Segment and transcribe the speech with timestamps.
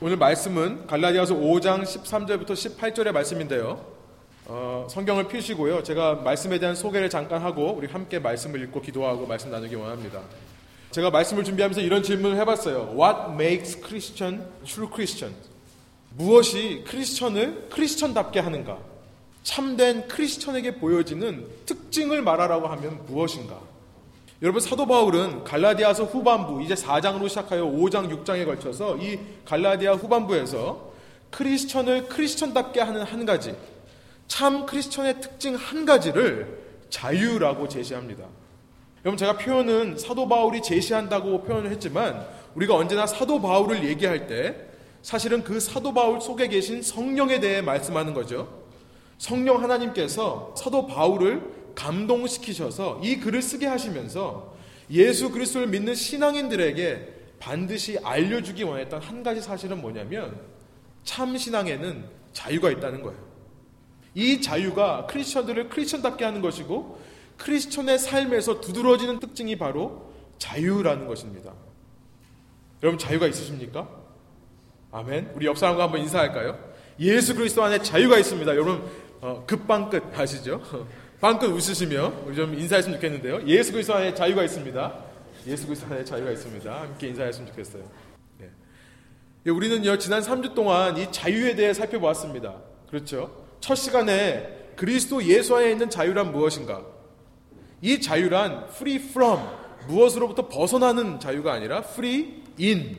[0.00, 3.84] 오늘 말씀은 갈라디아서 5장 13절부터 18절의 말씀인데요.
[4.46, 5.82] 어, 성경을 펴시고요.
[5.82, 10.20] 제가 말씀에 대한 소개를 잠깐 하고 우리 함께 말씀을 읽고 기도하고 말씀 나누기 원합니다.
[10.92, 12.94] 제가 말씀을 준비하면서 이런 질문을 해봤어요.
[12.96, 15.34] What makes Christian true Christian?
[16.10, 18.78] 무엇이 크리스천을 크리스천답게 하는가?
[19.42, 23.58] 참된 크리스천에게 보여지는 특징을 말하라고 하면 무엇인가?
[24.40, 30.92] 여러분 사도 바울은 갈라디아서 후반부 이제 4장으로 시작하여 5장 6장에 걸쳐서 이 갈라디아 후반부에서
[31.30, 33.56] 크리스천을 크리스천답게 하는 한 가지
[34.28, 36.56] 참 크리스천의 특징 한 가지를
[36.88, 38.26] 자유라고 제시합니다.
[39.04, 42.24] 여러분 제가 표현은 사도 바울이 제시한다고 표현을 했지만
[42.54, 44.54] 우리가 언제나 사도 바울을 얘기할 때
[45.02, 48.48] 사실은 그 사도 바울 속에 계신 성령에 대해 말씀하는 거죠.
[49.18, 54.56] 성령 하나님께서 사도 바울을 감동시키셔서 이 글을 쓰게 하시면서
[54.90, 60.40] 예수 그리스도를 믿는 신앙인들에게 반드시 알려주기 원했던 한 가지 사실은 뭐냐면
[61.04, 63.18] 참 신앙에는 자유가 있다는 거예요.
[64.14, 67.00] 이 자유가 크리스천들을 크리스천답게 하는 것이고
[67.36, 71.52] 크리스천의 삶에서 두드러지는 특징이 바로 자유라는 것입니다.
[72.82, 73.88] 여러분 자유가 있으십니까?
[74.90, 75.32] 아멘.
[75.36, 76.58] 우리 옆 사람과 한번 인사할까요?
[76.98, 78.50] 예수 그리스도 안에 자유가 있습니다.
[78.52, 78.82] 여러분
[79.20, 80.60] 어, 급방 끝 아시죠?
[81.20, 83.44] 방긋 웃으시며 우리 좀 인사했으면 좋겠는데요.
[83.46, 84.94] 예수 그리스도 안에 자유가 있습니다.
[85.48, 86.80] 예수 그리스도 안에 자유가 있습니다.
[86.80, 87.82] 함께 인사했으면 좋겠어요.
[88.38, 88.48] 네.
[89.46, 92.54] 예, 우리는요 지난 3주 동안 이 자유에 대해 살펴보았습니다.
[92.88, 93.44] 그렇죠?
[93.58, 96.84] 첫 시간에 그리스도 예수 안에 있는 자유란 무엇인가?
[97.82, 99.40] 이 자유란 free from
[99.88, 102.96] 무엇으로부터 벗어나는 자유가 아니라 free in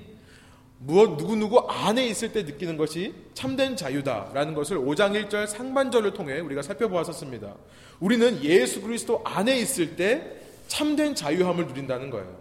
[0.82, 6.62] 무엇 누구누구 안에 있을 때 느끼는 것이 참된 자유다라는 것을 5장 1절 상반절을 통해 우리가
[6.62, 7.54] 살펴보았었습니다.
[8.00, 12.38] 우리는 예수 그리스도 안에 있을 때 참된 자유함을 누린다는 거예요.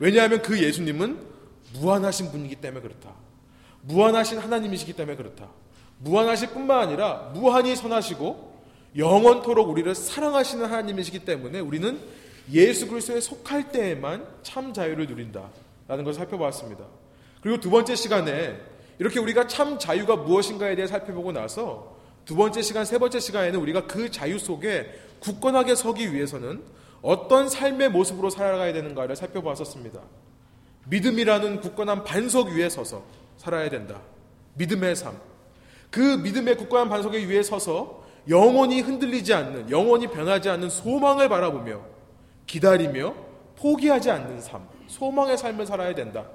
[0.00, 1.16] 왜냐하면 그 예수님은
[1.74, 3.14] 무한하신 분이기 때문에 그렇다.
[3.82, 5.48] 무한하신 하나님이시기 때문에 그렇다.
[5.98, 8.56] 무한하실 뿐만 아니라 무한히 선하시고
[8.96, 12.00] 영원토록 우리를 사랑하시는 하나님이시기 때문에 우리는
[12.50, 16.84] 예수 그리스도에 속할 때에만 참 자유를 누린다라는 것을 살펴보았습니다.
[17.40, 18.58] 그리고 두 번째 시간에
[18.98, 23.86] 이렇게 우리가 참 자유가 무엇인가에 대해 살펴보고 나서 두 번째 시간, 세 번째 시간에는 우리가
[23.86, 26.62] 그 자유 속에 굳건하게 서기 위해서는
[27.02, 30.00] 어떤 삶의 모습으로 살아가야 되는가를 살펴보았었습니다.
[30.88, 33.04] 믿음이라는 굳건한 반석 위에 서서
[33.36, 34.00] 살아야 된다.
[34.54, 35.16] 믿음의 삶.
[35.90, 41.80] 그 믿음의 굳건한 반석 위에 서서 영원히 흔들리지 않는, 영원히 변하지 않는 소망을 바라보며
[42.46, 43.14] 기다리며
[43.56, 46.26] 포기하지 않는 삶, 소망의 삶을 살아야 된다.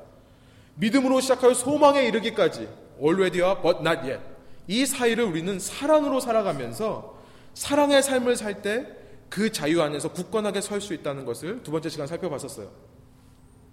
[0.75, 2.67] 믿음으로 시작하여 소망에 이르기까지
[3.01, 4.19] already와 but not yet
[4.67, 7.19] 이 사이를 우리는 사랑으로 살아가면서
[7.53, 9.01] 사랑의 삶을 살 때
[9.31, 12.69] 그 자유 안에서 굳건하게 설 수 있다는 것을 두 번째 시간 살펴봤었어요.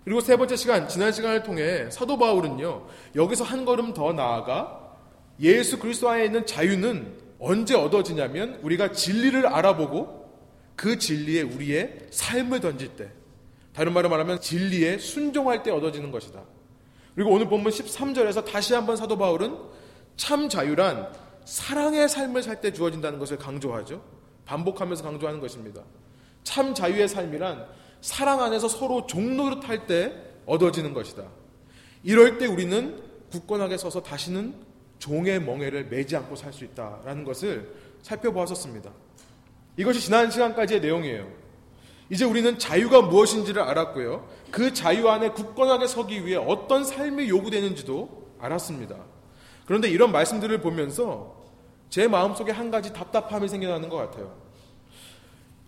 [0.04, 2.86] 그리고 세 번째 시간, 지난 시간을 통해 사도 바울은요,
[3.16, 4.96] 여기서 한 걸음 더 나아가
[5.40, 10.32] 예수 그리스도 안에 있는 자유는 언제 얻어지냐면 우리가 진리를 알아보고
[10.76, 13.10] 그 진리에 우리의 삶을 던질 때,
[13.74, 16.40] 다른 말로 말하면 진리에 순종할 때 얻어지는 것이다.
[17.18, 19.58] 그리고 오늘 본문 13절에서 다시 한번 사도 바울은
[20.16, 21.12] 참 자유란
[21.44, 24.00] 사랑의 삶을 살 때 주어진다는 것을 강조하죠.
[24.44, 25.82] 반복하면서 강조하는 것입니다.
[26.44, 27.66] 참 자유의 삶이란
[28.02, 30.12] 사랑 안에서 서로 종로를 탈 때
[30.46, 31.24] 얻어지는 것이다.
[32.04, 33.02] 이럴 때 우리는
[33.32, 34.54] 굳건하게 서서 다시는
[35.00, 38.92] 종의 멍에를 매지 않고 살 수 있다라는 것을 살펴보았었습니다.
[39.76, 41.28] 이것이 지난 시간까지의 내용이에요.
[42.10, 44.26] 이제 우리는 자유가 무엇인지를 알았고요.
[44.50, 48.96] 그 자유 안에 굳건하게 서기 위해 어떤 삶이 요구되는지도 알았습니다.
[49.66, 51.36] 그런데 이런 말씀들을 보면서
[51.90, 54.34] 제 마음속에 한 가지 답답함이 생겨나는 것 같아요.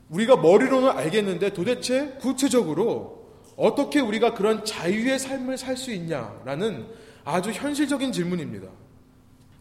[0.09, 6.87] 우리가 머리로는 알겠는데 도대체 구체적으로 어떻게 우리가 그런 자유의 삶을 살 수 있냐라는
[7.25, 8.69] 아주 현실적인 질문입니다.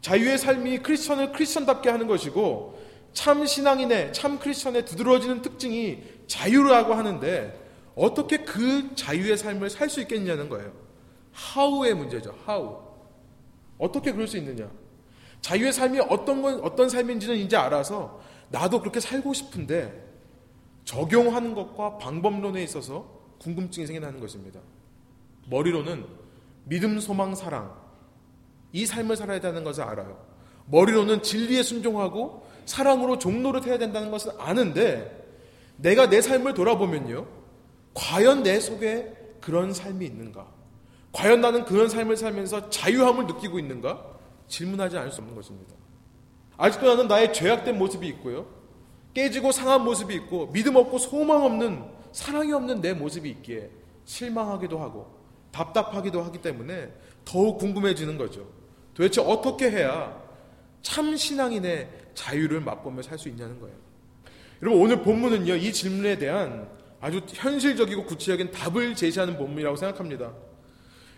[0.02, 2.80] 자유의 삶이 크리스천을 크리스천답게 하는 것이고
[3.12, 7.60] 참 신앙인의 참 크리스천의 두드러지는 특징이 자유라고 하는데
[7.96, 10.72] 어떻게 그 자유의 삶을 살 수 있겠냐는 거예요.
[11.58, 12.34] how의 문제죠.
[12.48, 12.78] how.
[13.78, 14.70] 어떻게 그럴 수 있느냐?
[15.42, 20.08] 자유의 삶이 어떤 건 어떤 삶인지는 이제 알아서 나도 그렇게 살고 싶은데
[20.86, 23.06] 적용하는 것과 방법론에 있어서
[23.40, 24.60] 궁금증이 생겨나는 것입니다.
[25.48, 26.06] 머리로는
[26.66, 27.74] 믿음, 소망, 사랑
[28.72, 30.24] 이 삶을 살아야 되는 것을 알아요.
[30.68, 35.19] 머리로는 진리에 순종하고 사랑으로 종로를 해야 된다는 것을 아는데
[35.82, 37.26] 내가 내 삶을 돌아보면요.
[37.94, 40.48] 과연 내 속에 그런 삶이 있는가?
[41.12, 44.06] 과연 나는 그런 삶을 살면서 자유함을 느끼고 있는가?
[44.48, 45.74] 질문하지 않을 수 없는 것입니다.
[46.58, 48.48] 아직도 나는 나의 죄악된 모습이 있고요.
[49.14, 53.70] 깨지고 상한 모습이 있고 믿음 없고 소망 없는 사랑이 없는 내 모습이 있기에
[54.06, 55.08] 실망하기도 하고
[55.52, 56.92] 답답하기도 하기 때문에
[57.26, 58.46] 더욱 궁금해지는 거죠.
[58.94, 60.22] 도대체 어떻게 해야
[60.82, 63.76] 참 신앙인의 자유를 맛보며 살 수 있냐는 거예요.
[64.62, 66.68] 여러분 오늘 본문은요 이 질문에 대한
[67.00, 70.34] 아주 현실적이고 구체적인 답을 제시하는 본문이라고 생각합니다.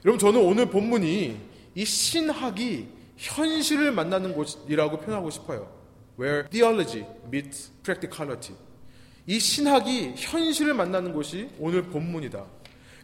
[0.06, 1.40] 여러분 저는 오늘 본문이
[1.74, 5.72] 이 신학이 현실을 만나는 곳이라고 표현하고 싶어요.
[6.20, 8.56] Where theology meets practicality.
[9.26, 12.46] 이 신학이 현실을 만나는 곳이 오늘 본문이다.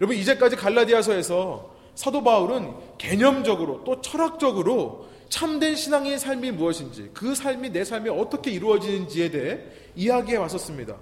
[0.01, 7.83] 여러분 이제까지 갈라디아서에서 사도 바울은 개념적으로 또 철학적으로 참된 신앙의 삶이 무엇인지 그 삶이 내
[7.83, 9.59] 삶에 어떻게 이루어지는지에 대해
[9.95, 10.95] 이야기해 왔었습니다.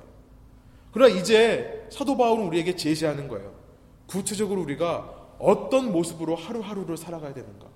[0.92, 3.54] 그러나 이제 사도 바울은 우리에게 제시하는 거예요.
[4.08, 7.68] 구체적으로 우리가 어떤 모습으로 하루하루를 살아가야 되는가?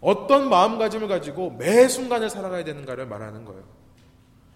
[0.00, 3.62] 어떤 마음가짐을 가지고 매 순간을 살아가야 되는가를 말하는 거예요.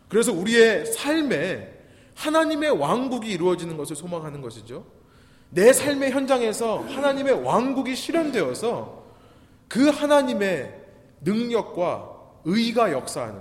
[0.09, 1.75] 그래서 우리의 삶에
[2.15, 4.85] 하나님의 왕국이 이루어지는 것을 소망하는 것이죠.
[5.51, 9.05] 내 삶의 현장에서 하나님의 왕국이 실현되어서
[9.69, 10.78] 그 하나님의
[11.20, 13.41] 능력과 의가 역사하는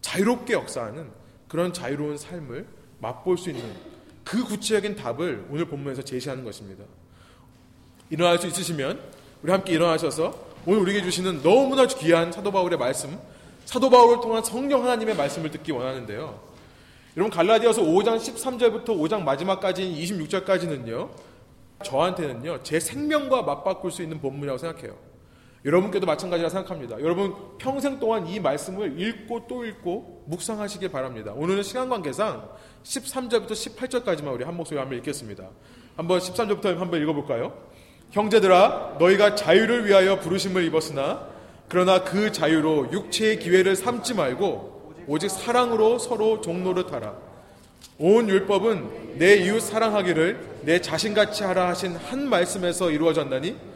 [0.00, 1.10] 자유롭게 역사하는
[1.48, 2.66] 그런 자유로운 삶을
[3.00, 3.64] 맛볼 수 있는
[4.24, 6.84] 그 구체적인 답을 오늘 본문에서 제시하는 것입니다.
[8.10, 9.00] 일어날 수 있으시면
[9.42, 13.18] 우리 함께 일어나셔서 오늘 우리에게 주시는 너무나 귀한 사도 바울의 말씀,
[13.64, 16.50] 사도 바울을 통한 성령 하나님의 말씀을 듣기 원하는데요.
[17.16, 21.10] 여러분 갈라디아서 5장 13절부터 5장 마지막까지인 26절까지는요.
[21.82, 22.62] 저한테는요.
[22.62, 25.09] 제 생명과 맞바꿀 수 있는 본문이라고 생각해요.
[25.64, 26.98] 여러분께도 마찬가지라 생각합니다.
[27.00, 31.32] 여러분 평생 동안 이 말씀을 읽고 또 읽고 묵상하시길 바랍니다.
[31.34, 32.48] 오늘은 시간 관계상
[32.82, 35.48] 13절부터 18절까지만 우리 한 목소리 한번 읽겠습니다.
[35.96, 37.52] 한번 13절부터 한번 읽어볼까요?
[38.10, 41.28] 형제들아 너희가 자유를 위하여 부르심을 입었으나
[41.68, 47.30] 그러나 그 자유로 육체의 기회를 삼지 말고 오직 사랑으로 서로 종노릇하라.
[47.98, 53.69] 온 율법은 내 이웃 사랑하기를 내 자신같이 하라 하신 한 말씀에서 이루어졌나니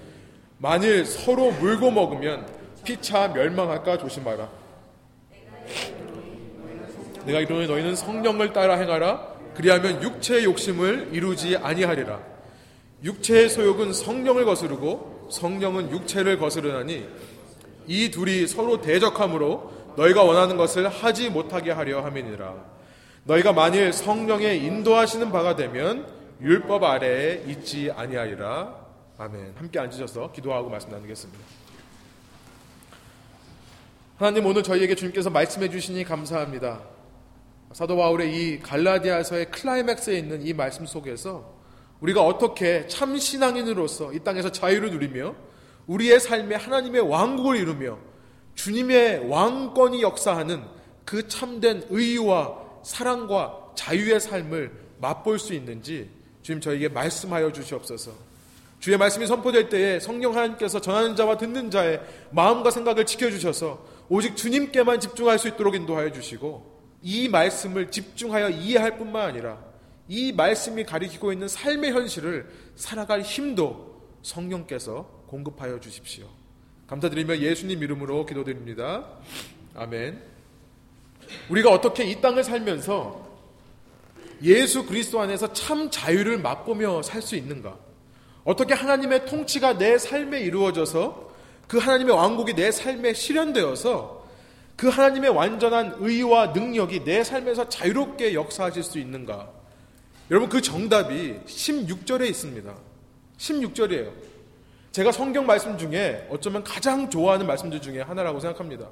[0.65, 2.47] 만일 서로 물고 먹으면
[2.85, 4.49] 피차 멸망할까 조심하라.
[7.27, 9.35] 내가 이르노니 너희는 성령을 따라 행하라.
[9.55, 12.19] 그리하면 육체의 욕심을 이루지 아니하리라.
[13.03, 17.09] 육체의 소욕은 성령을 거스르고 성령은 육체를 거스르나니
[17.87, 22.55] 이 둘이 서로 대적함으로 너희가 원하는 것을 하지 못하게 하려 함이니라.
[23.25, 26.07] 너희가 만일 성령의 인도하시는 바가 되면
[26.41, 28.84] 율법 아래에 있지 아니하리라.
[29.17, 29.55] 아멘.
[29.57, 31.41] 함께 앉으셔서 기도하고 말씀 나누겠습니다.
[34.17, 36.81] 하나님 오늘 저희에게 주님께서 말씀해 주시니 감사합니다.
[37.73, 41.55] 사도 바울의 이 갈라디아서의 클라이맥스에 있는 이 말씀 속에서
[42.01, 45.35] 우리가 어떻게 참 신앙인으로서 이 땅에서 자유를 누리며
[45.87, 47.99] 우리의 삶에 하나님의 왕국을 이루며
[48.57, 50.65] 주님의 왕권이 역사하는
[51.05, 56.11] 그 참된 의와 사랑과 자유의 삶을 맛볼 수 있는지
[56.43, 58.34] 주님 저에게 말씀하여 주시옵소서.
[58.85, 62.03] 주의 말씀이 선포될 때에 성령 하나님께서 전하는 자와 듣는 자의
[62.33, 69.23] 마음과 생각을 지켜주셔서 오직 주님께만 집중할 수 있도록 인도하여 주시고 이 말씀을 집중하여 이해할 뿐만
[69.23, 69.59] 아니라
[70.07, 72.47] 이 말씀이 가리키고 있는 삶의 현실을
[72.77, 76.27] 살아갈 힘도 성령께서 공급하여 주십시오.
[76.87, 79.07] 감사드리며 예수님 이름으로 기도드립니다.
[79.75, 80.21] 아멘.
[81.49, 83.31] 우리가 어떻게 이 땅을 살면서
[84.43, 87.84] 예수 그리스도 안에서 참 자유를 맛보며 살 수 있는가?
[88.45, 91.33] 어떻게 하나님의 통치가 내 삶에 이루어져서
[91.67, 94.25] 그 하나님의 왕국이 내 삶에 실현되어서
[94.77, 99.51] 그 하나님의 완전한 의와 능력이 내 삶에서 자유롭게 역사하실 수 있는가?
[100.31, 102.75] 여러분 그 정답이 16절에 있습니다.
[103.39, 104.13] 16절이에요.
[104.93, 108.89] 제가 성경 말씀 중에 어쩌면 가장 좋아하는 말씀들 중에 하나라고 생각합니다.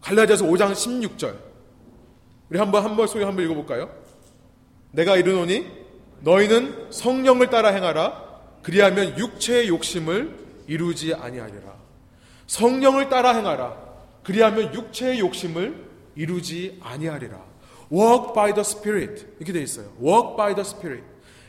[0.00, 1.36] 갈라디아서 5장 16절.
[2.50, 3.90] 우리 한번 한번 소리 한번 읽어 볼까요?
[4.90, 5.66] 내가 이르노니
[6.20, 8.31] 너희는 성령을 따라 행하라.
[8.62, 11.72] 그리하면 육체의 욕심을 이루지 아니하리라.
[12.46, 13.76] 성령을 따라 행하라.
[14.22, 17.42] 그리하면 육체의 욕심을 이루지 아니하리라.
[17.92, 19.92] Walk by the Spirit 이렇게 되어 있어요.
[20.00, 21.04] Walk by the Spirit,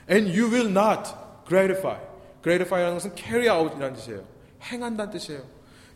[0.10, 1.10] and you will not
[1.48, 2.00] gratify.
[2.44, 4.24] gratify라는 것은 carry out이라는 뜻이에요.
[4.62, 5.42] 행한다는 뜻이에요.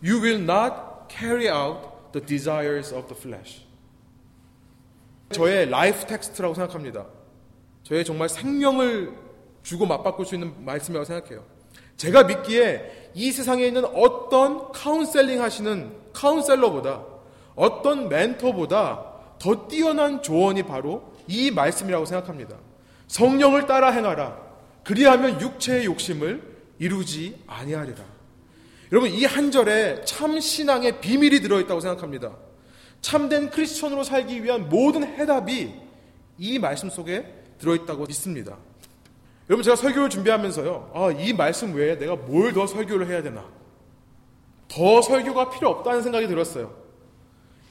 [0.04, 0.74] You will not
[1.10, 3.66] carry out the desires of the flesh.
[5.32, 7.06] 저의 life text라고 생각합니다.
[7.84, 9.27] 저의 정말 생명을
[9.68, 11.44] 주고 맞바꿀 수 있는 말씀이라고 생각해요.
[11.98, 17.04] 제가 믿기에 이 세상에 있는 어떤 카운셀링 하시는 counselor보다
[17.54, 19.04] 어떤 멘토보다
[19.38, 22.56] 더 뛰어난 조언이 바로 이 말씀이라고 생각합니다.
[23.08, 24.38] 성령을 따라 행하라.
[24.86, 26.42] 그리하면 육체의 욕심을
[26.80, 28.06] 이루지 아니하리라.
[28.94, 32.32] 여러분 이 한 절에 참 신앙의 비밀이 들어 있다고 생각합니다.
[33.02, 35.74] 참된 크리스천으로 살기 위한 모든 해답이
[36.38, 37.26] 이 말씀 속에
[37.60, 38.56] 들어 있다고 믿습니다.
[39.50, 40.92] 여러분 제가 설교를 준비하면서요.
[40.94, 43.46] 아, 이 말씀 외에 내가 뭘 더 설교를 해야 되나?
[44.68, 46.74] 더 설교가 필요 없다는 생각이 들었어요.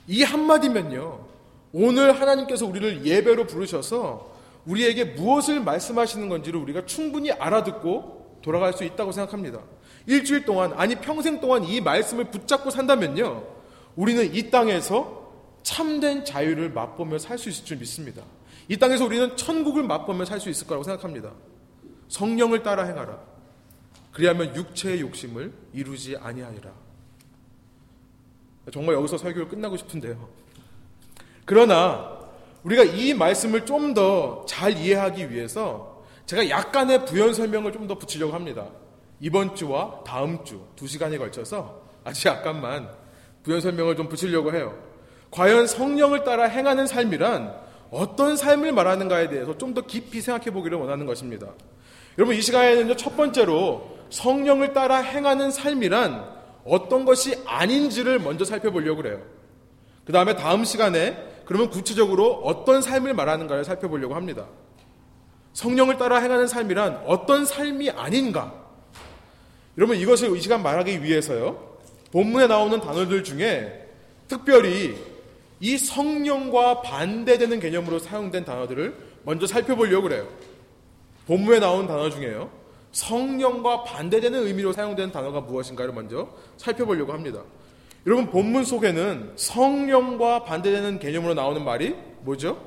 [0.07, 1.27] 이 한마디면요.
[1.73, 9.13] 오늘 하나님께서 우리를 예배로 부르셔서 우리에게 무엇을 말씀하시는 건지를 우리가 충분히 알아듣고 돌아갈 수 있다고
[9.13, 9.61] 생각합니다.
[10.07, 13.45] 일주일 동안, 아니 평생 동안 이 말씀을 붙잡고 산다면요.
[13.97, 15.27] 우리는 이 땅에서
[15.63, 18.23] 참된 자유를 맛보며 살 수 있을 줄 믿습니다.
[18.69, 21.33] 이 땅에서 우리는 천국을 맛보며 살 수 있을 거라고 생각합니다.
[22.09, 23.19] 성령을 따라 행하라.
[24.13, 26.71] 그리하면 육체의 욕심을 이루지 아니하리라.
[28.73, 30.29] 정말 여기서 설교를 끝나고 싶은데요.
[31.45, 32.17] 그러나
[32.65, 38.33] 우리가 이 말씀을 좀 더 잘 이해하기 위해서 제가 약간의 부연 설명을 좀 더 붙이려고
[38.33, 38.67] 합니다.
[39.21, 42.89] 이번 주와 다음 주 두 시간에 걸쳐서 아주 약간만
[43.45, 44.77] 부연 설명을 좀 붙이려고 해요.
[45.31, 47.55] 과연 성령을 따라 행하는 삶이란
[47.91, 51.49] 어떤 삶을 말하는가에 대해서 좀 더 깊이 생각해 보기를 원하는 것입니다.
[52.19, 59.23] 여러분 이 시간에는 첫 번째로 성령을 따라 행하는 삶이란 어떤 것이 아닌지를 먼저 살펴보려고 그래요.
[60.05, 64.47] 그 다음에 다음 시간에 그러면 구체적으로 어떤 삶을 말하는가를 살펴보려고 합니다.
[65.53, 68.53] 성령을 따라 행하는 삶이란 어떤 삶이 아닌가?
[69.79, 71.77] 여러분 이것을 이 시간 말하기 위해서요.
[72.13, 73.89] 본문에 나오는 단어들 중에
[74.29, 74.97] 특별히
[75.61, 78.95] 이 성령과 반대되는 개념으로 사용된 단어들을
[79.25, 80.29] 먼저 살펴보려고 그래요.
[81.27, 82.51] 본문에 나온 단어 중에요.
[82.93, 87.43] 성령과 반대되는 의미로 사용되는 단어가 무엇인가를 먼저 살펴보려고 합니다.
[88.07, 92.59] 여러분 본문 속에는 성령과 반대되는 개념으로 나오는 말이 뭐죠?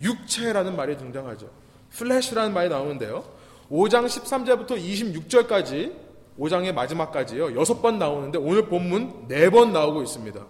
[0.00, 1.50] 육체라는 말이 등장하죠.
[1.90, 3.24] 플래시라는 말이 나오는데요.
[3.70, 5.92] 5장 13절부터 26절까지
[6.38, 7.48] 5장의 마지막까지요.
[7.48, 10.46] 6번 나오는데 오늘 본문 4번 나오고 있습니다.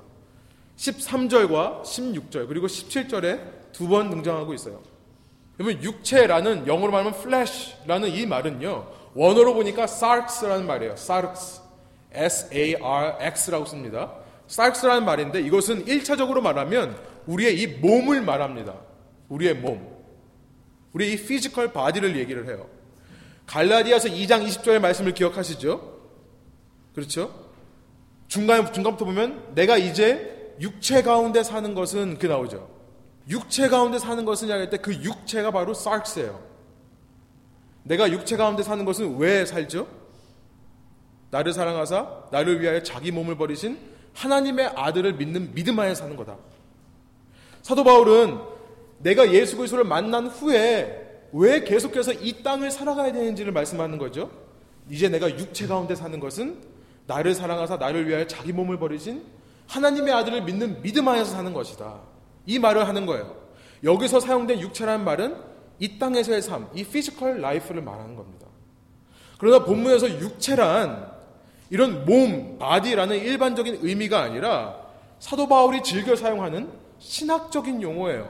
[0.76, 4.80] 13절과 16절 그리고 17절에 두 번 등장하고 있어요.
[5.56, 8.86] 그러면 육체라는 영어로 말하면 flesh라는 이 말은요.
[9.14, 10.92] 원어로 보니까 sarx라는 말이에요.
[10.92, 11.60] sarx.
[12.12, 14.12] S-A-R-X라고 씁니다.
[14.48, 18.74] sarx라는 말인데 이것은 1차적으로 말하면 우리의 이 몸을 말합니다.
[19.28, 19.90] 우리의 몸.
[20.92, 22.66] 우리의 이 physical body를 얘기를 해요.
[23.46, 26.00] 갈라디아서 2장 20절의 말씀을 기억하시죠?
[26.94, 27.34] 그렇죠?
[28.28, 32.71] 중간에, 중간부터 보면 내가 이제 육체 가운데 사는 것은 그 나오죠.
[33.28, 36.40] 육체 가운데 사는 것은 이야기할 때 그 육체가 바로 sarx예요.
[37.84, 39.86] 내가 육체 가운데 사는 것은 왜 살죠?
[41.30, 43.78] 나를 사랑하사 나를 위하여 자기 몸을 버리신
[44.14, 46.36] 하나님의 아들을 믿는 믿음 안에 사는 거다.
[47.62, 48.38] 사도 바울은
[48.98, 54.30] 내가 예수 그리스도를 만난 후에 왜 계속해서 이 땅을 살아가야 되는지를 말씀하는 거죠.
[54.90, 56.60] 이제 내가 육체 가운데 사는 것은
[57.06, 59.24] 나를 사랑하사 나를 위하여 자기 몸을 버리신
[59.68, 62.00] 하나님의 아들을 믿는 믿음 안에서 사는 것이다.
[62.46, 63.36] 이 말을 하는 거예요.
[63.84, 65.36] 여기서 사용된 육체라는 말은
[65.78, 68.46] 이 땅에서의 삶, 이 physical life를 말하는 겁니다.
[69.38, 71.10] 그러나 본문에서 육체란
[71.70, 74.76] 이런 몸, body라는 일반적인 의미가 아니라
[75.18, 78.28] 사도 바울이 즐겨 사용하는 신학적인 용어예요.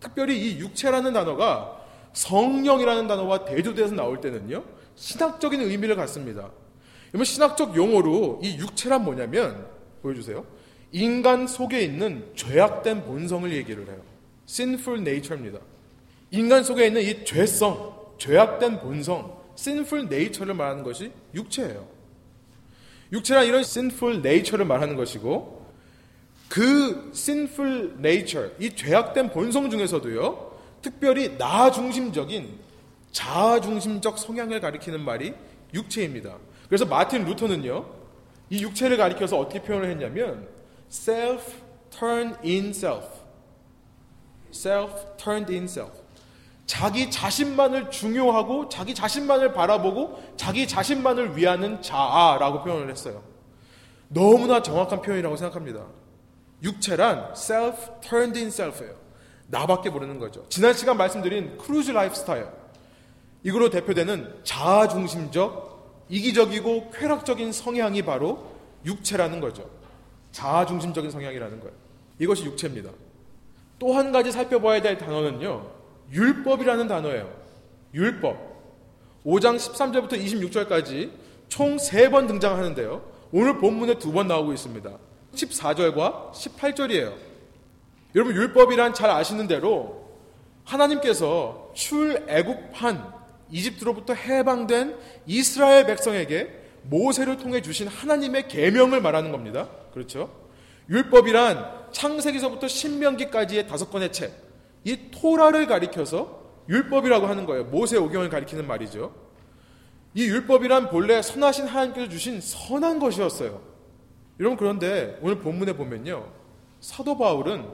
[0.00, 1.80] 특별히 이 육체라는 단어가
[2.12, 4.64] 성령이라는 단어와 대조돼서 나올 때는요,
[4.96, 6.50] 신학적인 의미를 갖습니다.
[7.22, 9.66] 신학적 용어로 이 육체란 뭐냐면,
[10.02, 10.44] 보여주세요.
[10.92, 14.00] 인간 속에 있는 죄악된 본성을 얘기를 해요.
[14.48, 15.58] sinful nature입니다.
[16.30, 21.86] 인간 속에 있는 이 죄성, 죄악된 본성, sinful nature를 말하는 것이 육체예요.
[23.12, 25.66] 육체란 이런 sinful nature를 말하는 것이고
[26.48, 30.50] 그 sinful nature, 이 죄악된 본성 중에서도요.
[30.82, 32.58] 특별히 나 중심적인
[33.12, 35.34] 자아 중심적 성향을 가리키는 말이
[35.74, 36.36] 육체입니다.
[36.68, 37.84] 그래서 마틴 루터는요.
[38.50, 40.48] 이 육체를 가리켜서 어떻게 표현을 했냐면
[40.90, 41.56] self
[41.90, 43.06] turned in self.
[44.52, 45.92] self turned in self.
[46.66, 53.22] 자기 자신만을 중요하고 자기 자신만을 바라보고 자기 자신만을 위하는 자아라고 표현을 했어요.
[54.08, 55.86] 너무나 정확한 표현이라고 생각합니다.
[56.62, 58.94] 육체란 self turned in self예요.
[59.48, 60.44] 나밖에 모르는 거죠.
[60.48, 62.46] 지난 시간 말씀드린 cruise life style.
[63.42, 68.46] 이거로 대표되는 자아 중심적, 이기적이고 쾌락적인 성향이 바로
[68.84, 69.79] 육체라는 거죠.
[70.32, 71.74] 자아 중심적인 성향이라는 거예요.
[72.18, 72.90] 이것이 육체입니다.
[73.78, 75.66] 또 한 가지 살펴봐야 될 단어는요.
[76.12, 77.30] 율법이라는 단어예요.
[77.94, 78.36] 율법.
[79.24, 81.10] 5장 13절부터 26절까지
[81.48, 83.02] 총 3번 등장하는데요.
[83.32, 84.90] 오늘 본문에 두 번 나오고 있습니다.
[85.34, 87.14] 14절과 18절이에요.
[88.14, 90.08] 여러분 율법이란 잘 아시는 대로
[90.64, 93.12] 하나님께서 출애굽한
[93.50, 94.96] 이집트로부터 해방된
[95.26, 99.68] 이스라엘 백성에게 모세를 통해 주신 하나님의 계명을 말하는 겁니다.
[99.92, 100.30] 그렇죠?
[100.88, 104.32] 율법이란 창세기서부터 신명기까지의 다섯 권의 책,
[104.84, 107.64] 이 토라를 가리켜서 율법이라고 하는 거예요.
[107.64, 109.14] 모세 오경을 가리키는 말이죠.
[110.14, 113.60] 이 율법이란 본래 선하신 하나님께서 주신 선한 것이었어요.
[114.40, 116.26] 여러분 그런데 오늘 본문에 보면요.
[116.80, 117.68] 사도 바울은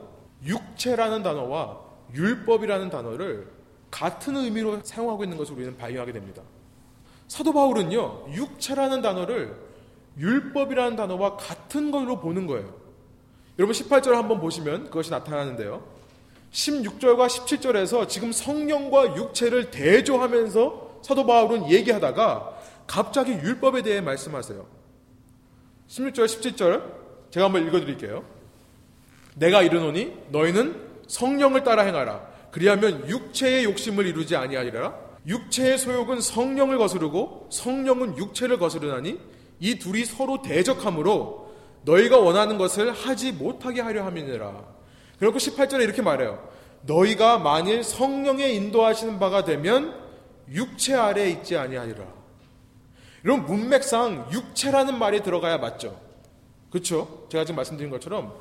[0.45, 1.81] 육체라는 단어와
[2.15, 3.49] 율법이라는 단어를
[3.91, 6.43] 같은 의미로 사용하고 있는 것을 우리는 발견하게 됩니다.
[7.29, 9.57] 사도 바울은요, 육체라는 단어를
[10.19, 12.75] 율법이라는 단어와 같은 걸로 보는 거예요.
[13.59, 15.83] 여러분 18절 한번 보시면 그것이 나타나는데요.
[16.53, 22.57] 16절과 17절에서 지금 성령과 육체를 대조하면서 사도 바울은 얘기하다가
[22.87, 24.67] 갑자기 율법에 대해 말씀하세요.
[25.89, 26.83] 16절, 17절
[27.31, 28.25] 제가 한번 읽어드릴게요.
[29.35, 32.27] 내가 이르노니 너희는 성령을 따라 행하라.
[32.51, 35.06] 그리하면 육체의 욕심을 이루지 아니하리라.
[35.27, 39.19] 육체의 소욕은 성령을 거스르고 성령은 육체를 거스르나니
[39.59, 44.65] 이 둘이 서로 대적하므로 너희가 원하는 것을 하지 못하게 하려 함이니라.
[45.19, 46.47] 그리고 18절에 이렇게 말해요.
[46.83, 49.95] 너희가 만일 성령의 인도하시는 바가 되면
[50.49, 52.05] 육체 아래에 있지 아니하리라.
[53.25, 55.99] 이런 문맥상 육체라는 말이 들어가야 맞죠.
[56.71, 57.27] 그렇죠?
[57.31, 58.35] 제가 지금 말씀드린 것처럼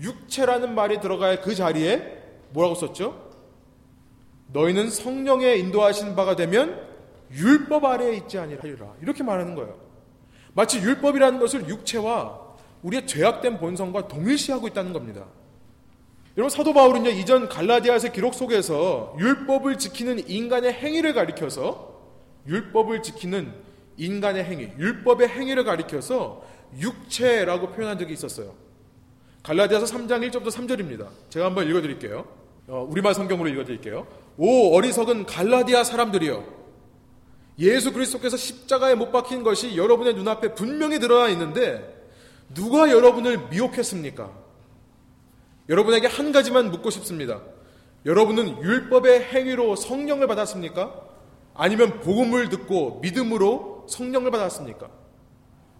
[0.00, 3.25] 육체라는 말이 들어가야 그 자리에 뭐라고 썼죠?
[4.48, 6.80] 너희는 성령의 인도하신 바가 되면
[7.32, 8.94] 율법 아래에 있지 아니하리라.
[9.02, 9.78] 이렇게 말하는 거예요.
[10.54, 12.46] 마치 율법이라는 것을 육체와
[12.82, 15.26] 우리의 죄악된 본성과 동일시하고 있다는 겁니다.
[16.36, 21.96] 여러분 사도 바울은요 이전 갈라디아서 기록 속에서 율법을 지키는 인간의 행위를 가리켜서
[22.46, 23.52] 율법을 지키는
[23.96, 26.44] 인간의 행위, 율법의 행위를 가리켜서
[26.78, 28.54] 육체라고 표현한 적이 있었어요.
[29.42, 31.08] 갈라디아서 3장 1절부터 3절입니다.
[31.30, 32.26] 제가 한번 읽어드릴게요.
[32.68, 34.06] 어, 우리말 성경으로 읽어드릴게요.
[34.36, 36.44] 오 어리석은 갈라디아 사람들이여
[37.58, 41.94] 예수 그리스도께서 십자가에 못 박힌 것이 여러분의 눈앞에 분명히 드러나 있는데
[42.54, 44.30] 누가 여러분을 미혹했습니까?
[45.68, 47.40] 여러분에게 한 가지만 묻고 싶습니다.
[48.04, 51.02] 여러분은 율법의 행위로 성령을 받았습니까?
[51.54, 54.88] 아니면 복음을 듣고 믿음으로 성령을 받았습니까?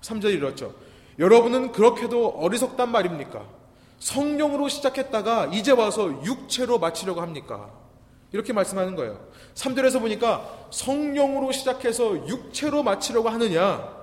[0.00, 0.74] 3절이 이렇죠.
[1.18, 3.55] 여러분은 그렇게도 어리석단 말입니까?
[3.98, 7.70] 성령으로 시작했다가 이제 와서 육체로 마치려고 합니까?
[8.32, 9.28] 이렇게 말씀하는 거예요.
[9.54, 13.96] 3절에서 보니까 성령으로 시작해서 육체로 마치려고 하느냐?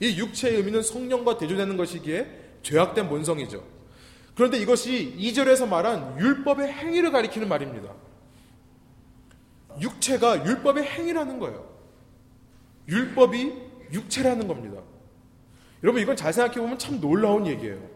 [0.00, 2.26] 이 육체의 의미는 성령과 대조되는 것이기에
[2.62, 3.62] 죄악된 본성이죠.
[4.34, 7.92] 그런데 이것이 2절에서 말한 율법의 행위를 가리키는 말입니다.
[9.80, 11.68] 육체가 율법의 행위라는 거예요.
[12.88, 13.52] 율법이
[13.92, 14.80] 육체라는 겁니다.
[15.82, 17.91] 여러분 이건 잘 생각해 보면 참 놀라운 얘기예요.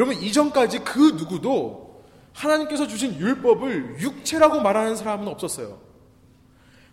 [0.00, 5.78] 여러분 이전까지 그 누구도 하나님께서 주신 율법을 육체라고 말하는 사람은 없었어요.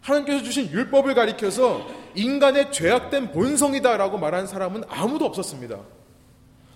[0.01, 5.79] 하나님께서 주신 율법을 가리켜서 인간의 죄악된 본성이다라고 말하는 사람은 아무도 없었습니다.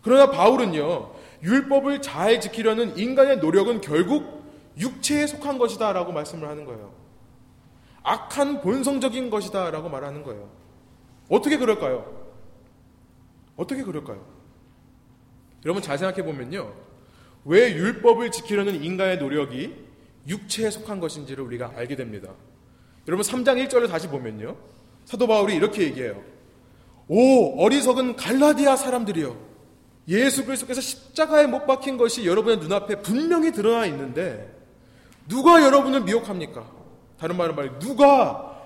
[0.04, 1.12] 그러나 바울은요,
[1.44, 4.42] 율법을 잘 지키려는 인간의 노력은 결국
[4.78, 6.94] 육체에 속한 것이다 라고 말씀을 하는 거예요.
[8.04, 10.50] 악한 본성적인 것이다 라고 말하는 거예요.
[11.30, 12.06] 어떻게 그럴까요?
[13.58, 14.31] 어떻게 그럴까요?
[15.66, 16.74] 여러분 잘 생각해 보면요.
[17.46, 19.74] 왜 율법을 지키려는 인간의 노력이
[20.28, 22.30] 육체에 속한 것인지를 우리가 알게 됩니다.
[23.08, 24.56] 여러분 3장 1절을 다시 보면요.
[25.06, 26.22] 사도 바울이 이렇게 얘기해요.
[27.08, 29.36] 오 어리석은 갈라디아 사람들이여
[30.08, 34.56] 예수 그리스도께서 십자가에 못 박힌 것이 여러분의 눈앞에 분명히 드러나 있는데
[35.28, 36.66] 누가 여러분을 미혹합니까?
[37.20, 38.60] 다른 말은 말 누가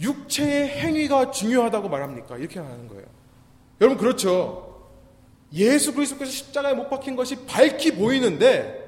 [0.00, 2.38] 육체의 행위가 중요하다고 말합니까?
[2.38, 3.04] 이렇게 하는 거예요.
[3.80, 4.69] 여러분 그렇죠.
[5.52, 8.78] 예수 그리스도께서 십자가에 못 박힌 것이 밝히 보이는데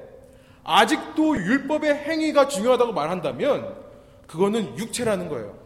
[0.63, 3.75] 아직도 율법의 행위가 중요하다고 말한다면
[4.27, 5.57] 그거는 육체라는 거예요.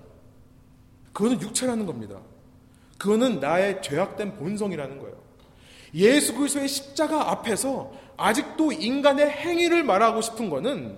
[1.13, 2.19] 그거는 육체라는 겁니다.
[2.97, 5.15] 그거는 나의 죄악된 본성이라는 거예요.
[5.93, 10.97] 예수 그리스도의 십자가 앞에서 아직도 인간의 행위를 말하고 싶은 것은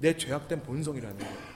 [0.00, 1.48] 내 죄악된 본성이라는 거예요.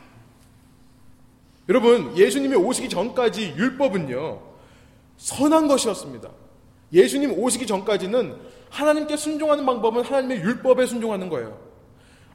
[1.69, 4.41] 여러분, 예수님이 오시기 전까지 율법은요,
[5.17, 6.29] 선한 것이었습니다.
[6.93, 8.37] 예수님 오시기 전까지는
[8.71, 11.59] 하나님께 순종하는 방법은 하나님의 율법에 순종하는 거예요.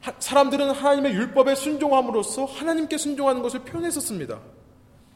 [0.02, 4.39] 하, 사람들은 하나님의 율법에 순종함으로써 하나님께 순종하는 것을 표현했었습니다.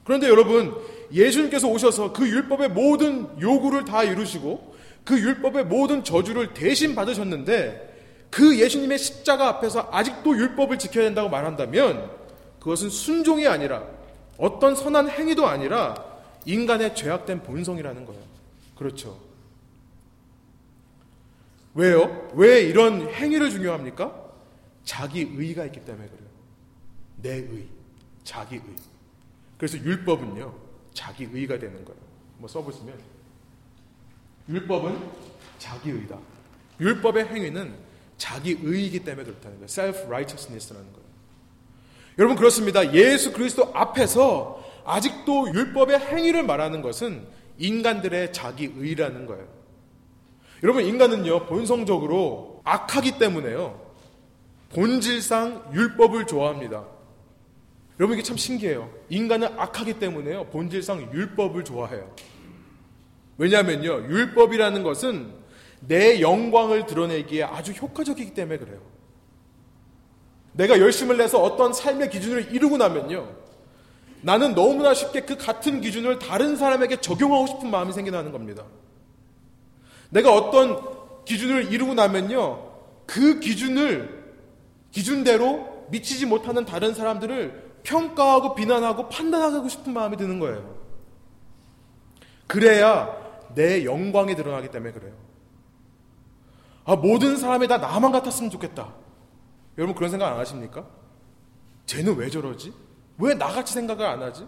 [0.03, 0.75] 그런데 여러분,
[1.13, 7.89] 예수님께서 오셔서 그 율법의 모든 요구를 다 이루시고 그 율법의 모든 저주를 대신 받으셨는데
[8.29, 12.09] 그 예수님의 십자가 앞에서 아직도 율법을 지켜야 된다고 말한다면
[12.59, 13.83] 그것은 순종이 아니라
[14.37, 15.95] 어떤 선한 행위도 아니라
[16.45, 18.21] 인간의 죄악된 본성이라는 거예요.
[18.75, 19.30] 그렇죠.
[21.73, 22.29] 왜요?
[22.33, 24.13] 왜 이런 행위를 중요합니까?
[24.83, 26.29] 자기 의가 있기 때문에 그래요.
[27.21, 27.67] 내 의,
[28.23, 28.61] 자기 의.
[29.57, 30.53] 그래서 율법은요,
[30.93, 32.01] 자기 의가 되는 거예요.
[32.37, 32.97] 뭐 써보시면
[34.49, 34.99] 율법은
[35.59, 36.17] 자기 의다.
[36.79, 37.75] 율법의 행위는
[38.17, 39.67] 자기 의이기 때문에 그렇다는 거예요.
[39.67, 41.11] self-righteousness라는 거예요.
[42.17, 42.93] 여러분 그렇습니다.
[42.93, 47.25] 예수 그리스도 앞에서 아직도 율법의 행위를 말하는 것은
[47.57, 49.60] 인간들의 자기 의라는 거예요.
[50.63, 53.79] 여러분, 인간은요, 본성적으로 악하기 때문에요.
[54.73, 56.85] 본질상 율법을 좋아합니다.
[57.99, 58.89] 여러분, 이게 참 신기해요.
[59.09, 60.45] 인간은 악하기 때문에요.
[60.45, 62.13] 본질상 율법을 좋아해요.
[63.37, 65.33] 왜냐하면요, 율법이라는 것은
[65.79, 68.79] 내 영광을 드러내기에 아주 효과적이기 때문에 그래요.
[70.53, 73.27] 내가 열심을 내서 어떤 삶의 기준을 이루고 나면요,
[74.21, 78.63] 나는 너무나 쉽게 그 같은 기준을 다른 사람에게 적용하고 싶은 마음이 생겨나는 겁니다.
[80.11, 82.71] 내가 어떤 기준을 이루고 나면요,
[83.05, 84.21] 그 기준을,
[84.91, 90.75] 기준대로 미치지 못하는 다른 사람들을 평가하고 비난하고 판단하고 싶은 마음이 드는 거예요.
[92.47, 93.09] 그래야
[93.55, 95.13] 내 영광이 드러나기 때문에 그래요.
[96.83, 98.93] 아, 모든 사람이 다 나만 같았으면 좋겠다.
[99.77, 100.85] 여러분 그런 생각 안 하십니까?
[101.85, 102.73] 쟤는 왜 저러지?
[103.17, 104.47] 왜 나같이 생각을 안 하지?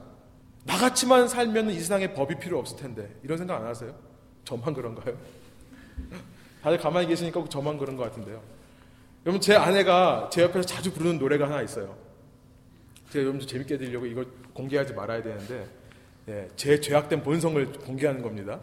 [0.66, 3.18] 나같이만 살면 이 세상에 법이 필요 없을 텐데.
[3.24, 3.94] 이런 생각 안 하세요?
[4.46, 5.18] 저만 그런가요?
[6.62, 8.42] 다들 가만히 계시니까 저만 그런 것 같은데요.
[9.26, 11.96] 여러분, 제 아내가 제 옆에서 자주 부르는 노래가 하나 있어요.
[13.10, 15.68] 제가 여러분 재밌게 들려고 이걸 공개하지 말아야 되는데,
[16.30, 18.60] 예, 제 죄악된 본성을 공개하는 겁니다.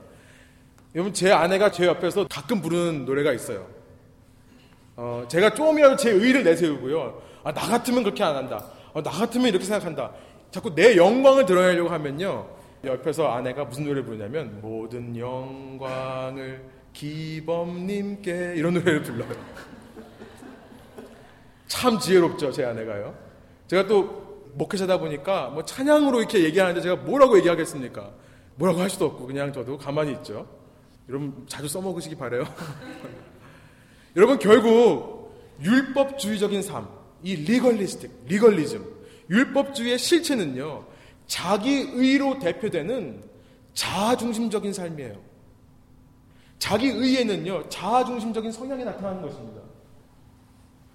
[0.95, 3.67] 여러분, 제 아내가 제 옆에서 가끔 부르는 노래가 있어요.
[4.97, 7.23] 어, 제가 조금이라도 제 의의를 내세우고요.
[7.43, 8.65] 아, 나 같으면 그렇게 안 한다.
[8.93, 10.13] 어, 나 같으면 이렇게 생각한다.
[10.51, 12.47] 자꾸 내 영광을 드러내려고 하면요.
[12.85, 19.31] 옆에서 아내가 무슨 노래 부르냐면 모든 영광을 기범님께 이런 노래를 불러요.
[21.67, 23.17] 참 지혜롭죠, 제 아내가요.
[23.69, 28.11] 제가 또 목회자다 보니까 뭐 찬양으로 이렇게 얘기하는데 제가 뭐라고 얘기하겠습니까?
[28.57, 30.47] 뭐라고 할 수도 없고 그냥 저도 가만히 있죠.
[31.09, 32.45] 여러분 자주 써먹으시기 바래요.
[34.17, 36.89] 여러분 결국 율법주의적인 삶,
[37.23, 38.85] 이 리걸리스틱, 리걸리즘,
[39.31, 40.85] 율법주의의 실체는요,
[41.27, 43.23] 자기 의로 대표되는
[43.75, 45.30] 자아중심적인 삶이에요.
[46.61, 49.63] 자기 의에는요, 자아중심적인 성향이 나타나는 것입니다.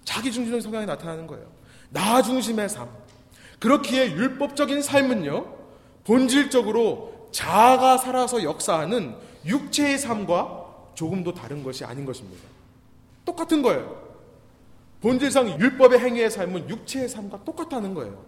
[0.06, 1.46] 자기 중심적인 성향이 나타나는 거예요.
[1.90, 2.88] 나 중심의 삶.
[3.60, 5.54] 그렇기에 율법적인 삶은요,
[6.06, 12.48] 본질적으로 자아가 살아서 역사하는 육체의 삶과 조금도 다른 것이 아닌 것입니다.
[13.26, 14.06] 똑같은 거예요.
[15.02, 18.24] 본질상 율법의 행위의 삶은 육체의 삶과 똑같다는 거예요.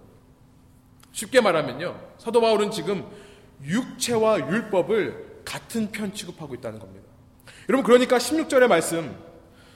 [1.12, 2.00] 쉽게 말하면요.
[2.18, 3.06] 사도 바울은 지금
[3.64, 7.08] 육체와 율법을 같은 편 취급하고 있다는 겁니다.
[7.70, 9.16] 여러분, 그러니까 16절의 말씀,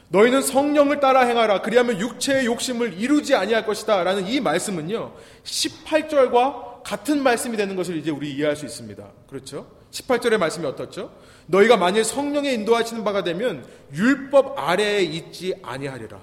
[0.09, 1.61] 너희는 성령을 따라 행하라.
[1.61, 4.03] 그리하면 육체의 욕심을 이루지 아니할 것이다.
[4.03, 9.03] 라는 이 말씀은요, 18절과 같은 말씀이 되는 것을 이제 우리 이해할 수 있습니다.
[9.29, 9.67] 그렇죠?
[9.91, 11.11] 18절의 말씀이 어떻죠?
[11.47, 16.19] 너희가 만일 성령에 인도하시는 바가 되면 율법 아래에 있지 아니하리라.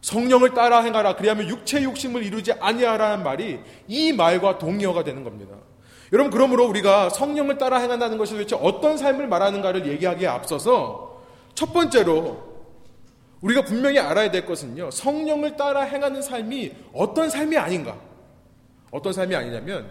[0.00, 1.16] 성령을 따라 행하라.
[1.16, 5.54] 그리하면 육체의 욕심을 이루지 아니하라는 말이 이 말과 동의어가 되는 겁니다.
[6.12, 11.22] 여러분 그러므로 우리가 성령을 따라 행한다는 것이 도대체 어떤 삶을 말하는가를 얘기하기에 앞서서
[11.54, 12.52] 첫 번째로
[13.40, 14.90] 우리가 분명히 알아야 될 것은요.
[14.90, 17.98] 성령을 따라 행하는 삶이 어떤 삶이 아닌가?
[18.90, 19.90] 어떤 삶이 아니냐면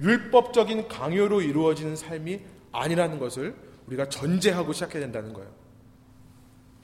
[0.00, 2.40] 율법적인 강요로 이루어지는 삶이
[2.72, 3.54] 아니라는 것을
[3.86, 5.48] 우리가 전제하고 시작해야 된다는 거예요.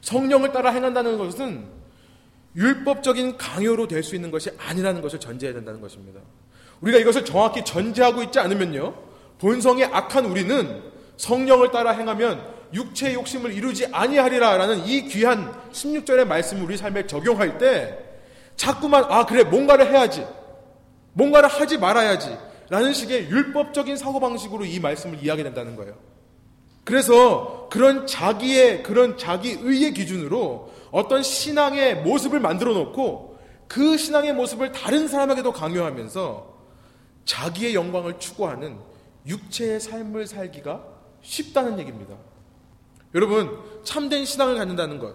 [0.00, 1.66] 성령을 따라 행한다는 것은
[2.56, 6.20] 율법적인 강요로 될 수 있는 것이 아니라는 것을 전제해야 된다는 것입니다.
[6.80, 8.94] 우리가 이것을 정확히 전제하고 있지 않으면요.
[9.38, 10.82] 본성의 악한 우리는
[11.16, 17.98] 성령을 따라 행하면 육체의 욕심을 이루지 아니하리라라는 이 귀한 16절의 말씀을 우리 삶에 적용할 때
[18.56, 20.26] 자꾸만 아 그래 뭔가를 해야지.
[21.12, 22.36] 뭔가를 하지 말아야지.
[22.68, 25.94] 라는 식의 율법적인 사고방식으로 이 말씀을 이해하게 된다는 거예요.
[26.84, 33.38] 그래서 그런 자기의 그런 자기 의의 기준으로 어떤 신앙의 모습을 만들어 놓고
[33.68, 36.59] 그 신앙의 모습을 다른 사람에게도 강요하면서
[37.30, 38.76] 자기의 영광을 추구하는
[39.24, 40.84] 육체의 삶을 살기가
[41.22, 42.16] 쉽다는 얘기입니다.
[43.14, 45.14] 여러분, 참된 신앙을 갖는다는 것,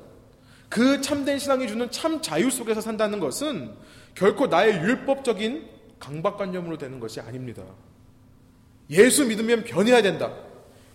[0.70, 3.76] 그 참된 신앙이 주는 참 자유 속에서 산다는 것은
[4.14, 5.68] 결코 나의 율법적인
[6.00, 7.64] 강박관념으로 되는 것이 아닙니다.
[8.90, 10.32] 예수 믿으면 변해야 된다.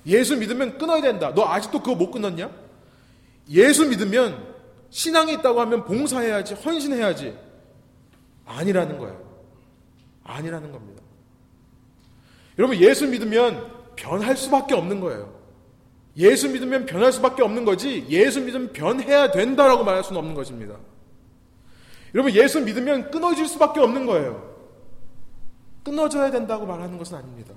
[0.06, 1.35] 예수 믿으면 끊어야 된다.
[1.35, 2.50] 너 아직도 그거 못 끊었냐?
[3.50, 4.54] 예수 믿으면
[4.88, 7.37] 신앙이 있다고 하면 봉사해야지, 헌신해야지.
[8.46, 9.22] 아니라는 거예요.
[10.24, 10.99] 아니라는 겁니다.
[12.60, 15.32] 여러분, 예수 믿으면 변할 수밖에 없는 거예요.
[16.18, 20.76] 예수 믿으면 변할 수밖에 없는 거지, 예수 믿으면 변해야 된다라고 말할 수는 없는 것입니다.
[22.14, 24.46] 여러분, 예수 믿으면 끊어질 수밖에 없는 거예요.
[25.82, 27.54] 끊어져야 된다고 말하는 것은 아닙니다.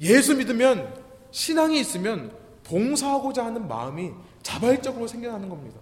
[0.00, 0.94] 예수 믿으면
[1.32, 2.30] 신앙이 있으면
[2.62, 4.12] 봉사하고자 하는 마음이
[4.44, 5.80] 자발적으로 생겨나는 겁니다.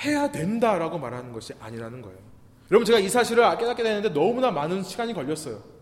[0.00, 2.18] 해야 된다라고 말하는 것이 아니라는 거예요.
[2.70, 5.79] 여러분 제가 이 사실을 깨닫게 되는데 너무나 많은 시간이 걸렸어요.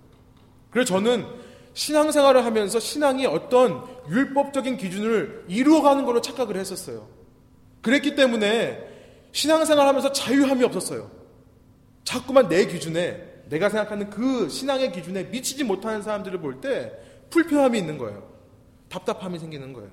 [0.71, 1.27] 그래서 저는
[1.75, 7.09] 신앙생활을 하면서 신앙이 어떤 율법적인 기준을 이루어가는 걸로 착각을 했었어요.
[7.83, 8.87] 그랬기 때문에
[9.33, 11.11] 신앙생활 하면서 자유함이 없었어요.
[12.05, 16.93] 자꾸만 내 기준에, 내가 생각하는 그 신앙의 기준에 미치지 못하는 사람들을 볼 때
[17.31, 18.27] 불편함이 있는 거예요.
[18.89, 19.91] 답답함이 생기는 거예요.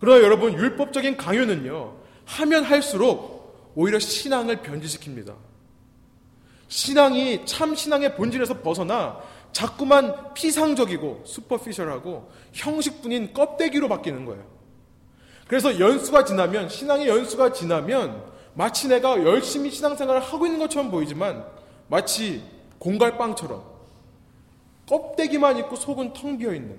[0.00, 5.34] 그러나 여러분, 율법적인 강요는요, 하면 할수록 오히려 신앙을 변질시킵니다.
[6.68, 9.20] 신앙이 참 신앙의 본질에서 벗어나
[9.52, 14.44] 자꾸만 피상적이고 슈퍼피셜하고 형식뿐인 껍데기로 바뀌는 거예요.
[15.46, 21.44] 그래서 연수가 지나면 신앙의 연수가 지나면 마치 내가 열심히 신앙생활을 하고 있는 것처럼 보이지만
[21.88, 22.42] 마치
[22.78, 23.62] 공갈빵처럼
[24.88, 26.78] 껍데기만 있고 속은 텅 비어 있는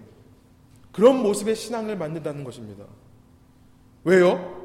[0.92, 2.86] 그런 모습의 신앙을 만든다는 것입니다.
[4.04, 4.62] 왜요?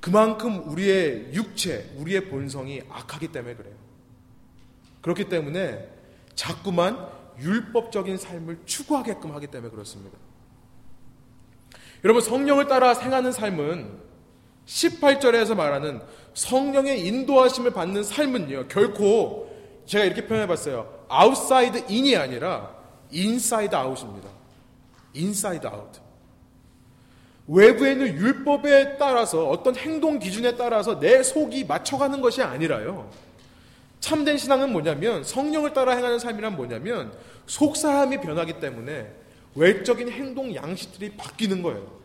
[0.00, 3.74] 그만큼 우리의 육체, 우리의 본성이 악하기 때문에 그래요.
[5.00, 5.97] 그렇기 때문에
[6.38, 7.04] 자꾸만
[7.40, 10.16] 율법적인 삶을 추구하게끔 하기 때문에 그렇습니다.
[12.04, 13.98] 여러분, 성령을 따라 행하는 삶은
[14.64, 16.00] 18절에서 말하는
[16.34, 19.50] 성령의 인도하심을 받는 삶은요, 결코
[19.86, 21.06] 제가 이렇게 표현해 봤어요.
[21.08, 22.72] outside in이 아니라
[23.10, 24.28] inside out입니다.
[25.14, 25.90] inside out.
[27.48, 33.10] 외부에 있는 율법에 따라서 어떤 행동 기준에 따라서 내 속이 맞춰가는 것이 아니라요.
[34.00, 37.12] 참된 신앙은 뭐냐면 성령을 따라 행하는 삶이란 뭐냐면
[37.46, 39.12] 속 사람이 변하기 때문에
[39.54, 41.98] 외적인 행동 양식들이 바뀌는 거예요.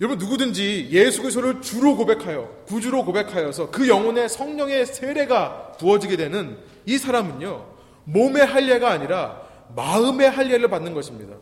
[0.00, 6.98] 여러분 누구든지 예수 그리스도를 주로 고백하여 구주로 고백하여서 그 영혼에 성령의 세례가 부어지게 되는 이
[6.98, 7.66] 사람은요
[8.04, 9.42] 몸의 할례가 아니라
[9.74, 11.36] 마음의 할례를 받는 것입니다.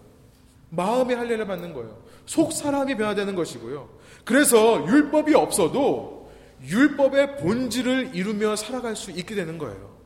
[0.70, 1.96] 마음의 할례를 받는 거예요.
[2.24, 3.88] 속 사람이 변화되는 것이고요.
[4.24, 6.15] 그래서 율법이 없어도
[6.62, 9.96] 율법의 본질을 이루며 살아갈 수 있게 되는 거예요.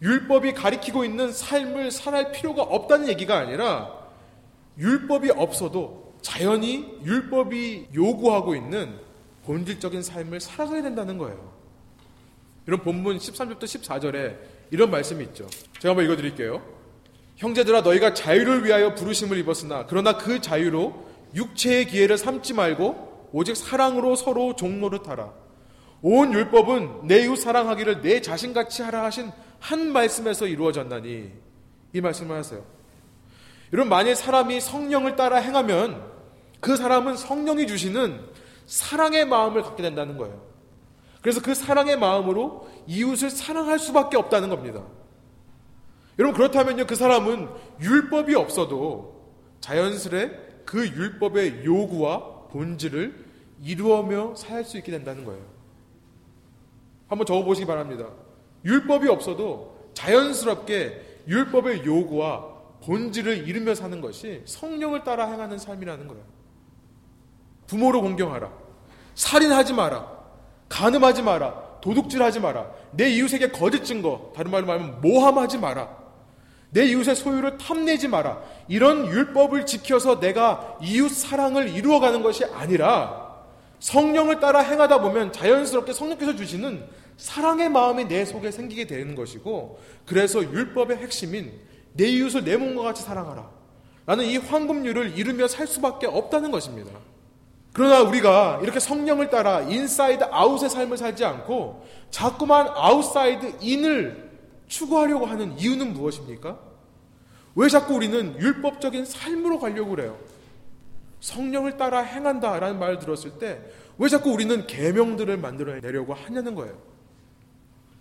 [0.00, 3.92] 율법이 가리키고 있는 삶을 살할 필요가 없다는 얘기가 아니라
[4.78, 8.98] 율법이 없어도 자연히 율법이 요구하고 있는
[9.44, 11.52] 본질적인 삶을 살아가야 된다는 거예요.
[12.66, 14.36] 이런 본문 13절부터 14절에
[14.70, 15.48] 이런 말씀이 있죠.
[15.80, 16.62] 제가 한번 읽어드릴게요.
[17.36, 24.16] 형제들아 너희가 자유를 위하여 부르심을 입었으나 그러나 그 자유로 육체의 기회를 삼지 말고 오직 사랑으로
[24.16, 25.47] 서로 종노릇하라.
[26.02, 31.32] 온 율법은 내 이웃 사랑하기를 내 자신같이 하라 하신 한 말씀에서 이루어졌나니
[31.92, 32.64] 이 말씀을 하세요.
[33.72, 36.02] 여러분 만일 사람이 성령을 따라 행하면
[36.60, 38.20] 그 사람은 성령이 주시는
[38.66, 40.46] 사랑의 마음을 갖게 된다는 거예요.
[41.20, 44.84] 그래서 그 사랑의 마음으로 이웃을 사랑할 수밖에 없다는 겁니다.
[46.18, 47.48] 여러분 그렇다면요 그 사람은
[47.80, 53.26] 율법이 없어도 자연스레 그 율법의 요구와 본질을
[53.62, 55.57] 이루어며 살 수 있게 된다는 거예요.
[57.08, 58.06] 한번 적어보시기 바랍니다.
[58.64, 66.22] 율법이 없어도 자연스럽게 율법의 요구와 본질을 이루며 사는 것이 성령을 따라 행하는 삶이라는 거예요.
[67.66, 68.50] 부모로 공경하라.
[69.14, 70.08] 살인하지 마라.
[70.68, 71.80] 간음하지 마라.
[71.80, 72.70] 도둑질하지 마라.
[72.92, 75.96] 내 이웃에게 거짓 증거, 다른 말로 말하면 모함하지 마라.
[76.70, 78.40] 내 이웃의 소유를 탐내지 마라.
[78.68, 83.27] 이런 율법을 지켜서 내가 이웃 사랑을 이루어가는 것이 아니라
[83.80, 86.84] 성령을 따라 행하다 보면 자연스럽게 성령께서 주시는
[87.16, 91.52] 사랑의 마음이 내 속에 생기게 되는 것이고 그래서 율법의 핵심인
[91.92, 93.50] 내 이웃을 내 몸과 같이 사랑하라.
[94.06, 96.90] 라는 이 황금률을 이루며 살 수밖에 없다는 것입니다.
[97.72, 104.30] 그러나 우리가 이렇게 성령을 따라 inside out의 삶을 살지 않고 자꾸만 outside in을
[104.66, 106.58] 추구하려고 하는 이유는 무엇입니까?
[107.54, 110.18] 왜 자꾸 우리는 율법적인 삶으로 가려고 그래요?
[111.20, 113.60] 성령을 따라 행한다라는 말을 들었을 때
[113.98, 116.80] 왜 자꾸 우리는 계명들을 만들어내려고 하냐는 거예요.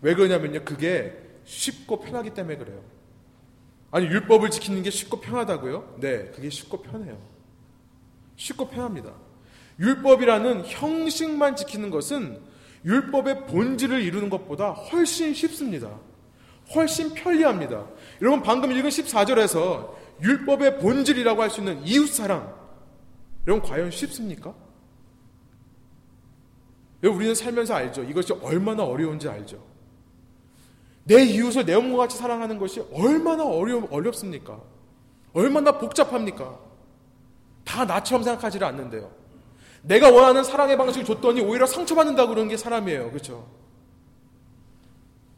[0.01, 0.63] 왜 그러냐면요.
[0.63, 2.81] 그게 쉽고 편하기 때문에 그래요.
[3.89, 5.95] 아니 율법을 지키는 게 쉽고 편하다고요?
[5.99, 7.17] 네, 그게 쉽고 편해요.
[8.35, 9.11] 쉽고 편합니다.
[9.79, 12.39] 율법이라는 형식만 지키는 것은
[12.85, 15.99] 율법의 본질을 이루는 것보다 훨씬 쉽습니다.
[16.75, 17.87] 훨씬 편리합니다.
[18.21, 22.55] 여러분 방금 읽은 14절에서 율법의 본질이라고 할 수 있는 이웃 사랑.
[23.47, 24.53] 여러분 과연 쉽습니까?
[27.01, 28.03] 여러분 우리는 살면서 알죠.
[28.03, 29.63] 이것이 얼마나 어려운지 알죠.
[31.05, 34.59] 내 이웃을 내 몸과 같이 사랑하는 것이 얼마나 어려 어렵습니까?
[35.33, 36.59] 얼마나 복잡합니까?
[37.63, 39.09] 다 나처럼 생각하지를 않는데요.
[39.83, 43.11] 내가 원하는 사랑의 방식을 줬더니 오히려 상처받는다고 그러는 게 사람이에요.
[43.11, 43.47] 그렇죠?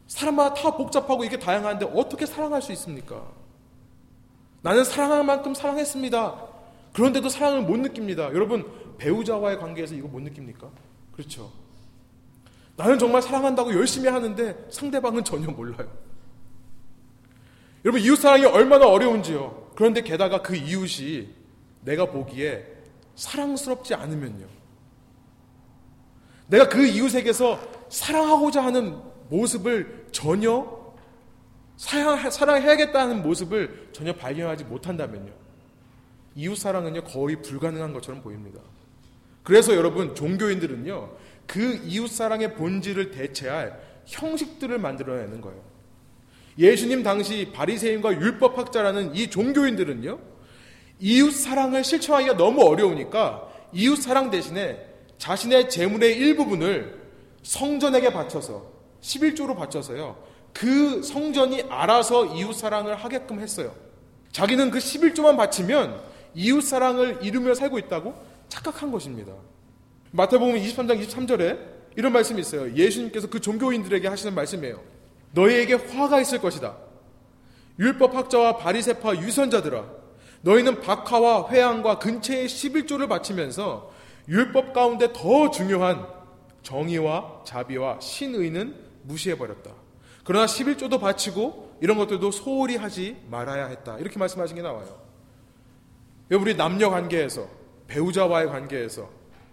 [0.07, 3.21] 사람마다 다 복잡하고 이게 다양한데 어떻게 사랑할 수 있습니까?
[4.61, 6.48] 나는 사랑할 만큼 사랑했습니다.
[6.93, 8.25] 그런데도 사랑을 못 느낍니다.
[8.33, 8.65] 여러분,
[8.97, 10.69] 배우자와의 관계에서 이거 못 느낍니까?
[11.11, 11.51] 그렇죠.
[12.75, 15.89] 나는 정말 사랑한다고 열심히 하는데 상대방은 전혀 몰라요.
[17.85, 19.71] 여러분, 이웃사랑이 얼마나 어려운지요.
[19.75, 21.29] 그런데 게다가 그 이웃이
[21.81, 22.65] 내가 보기에
[23.15, 24.47] 사랑스럽지 않으면요.
[26.47, 28.97] 내가 그 이웃에게서 사랑하고자 하는
[29.29, 30.79] 모습을 전혀
[31.77, 35.31] 사랑, 사랑해야겠다는 모습을 전혀 발견하지 못한다면요.
[36.39, 38.61] 이웃 사랑은요, 거의 불가능한 것처럼 보입니다.
[39.43, 41.09] 그래서 여러분, 종교인들은요,
[41.45, 45.61] 그 이웃 사랑의 본질을 대체할 형식들을 만들어내는 거예요.
[46.57, 50.17] 예수님 당시 바리새인과 율법학자라는 이 종교인들은요,
[51.01, 54.85] 이웃 사랑을 실천하기가 너무 어려우니까 이웃 사랑 대신에
[55.17, 57.01] 자신의 재물의 일부분을
[57.43, 58.71] 성전에게 바쳐서
[59.01, 60.23] 11조로 바쳐서요.
[60.53, 63.75] 그 성전이 알아서 이웃 사랑을 하게끔 했어요.
[64.31, 68.13] 자기는 그 11조만 바치면 이웃 사랑을 이루며 살고 있다고
[68.49, 69.33] 착각한 것입니다.
[70.11, 71.59] 마태복음 23장 23절에
[71.95, 72.73] 이런 말씀이 있어요.
[72.73, 74.81] 예수님께서 그 종교인들에게 하시는 말씀이에요.
[75.31, 76.77] 너희에게 화가 있을 것이다.
[77.77, 79.85] 율법 학자와 바리세파 유선자들아
[80.41, 83.91] 너희는 박하와 회양과 근처의 11조를 바치면서
[84.27, 86.07] 율법 가운데 더 중요한
[86.63, 89.71] 정의와 자비와 신의는 무시해 버렸다.
[90.23, 93.97] 그러나 11조도 바치고 이런 것들도 소홀히 하지 말아야 했다.
[93.97, 95.08] 이렇게 말씀하신 게 나와요.
[96.35, 97.47] 우리 남녀 관계에서,
[97.87, 99.09] 배우자와의 관계에서,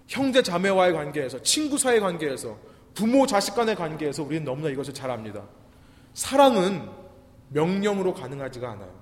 [0.06, 2.56] 형제 자매와의 관계에서, 친구 사이의 관계에서,
[2.94, 5.42] 부모 자식 간의 관계에서 우리는 너무나 이것을 잘 압니다.
[6.14, 6.88] 사랑은
[7.50, 8.92] 명령으로 가능하지가 않아요.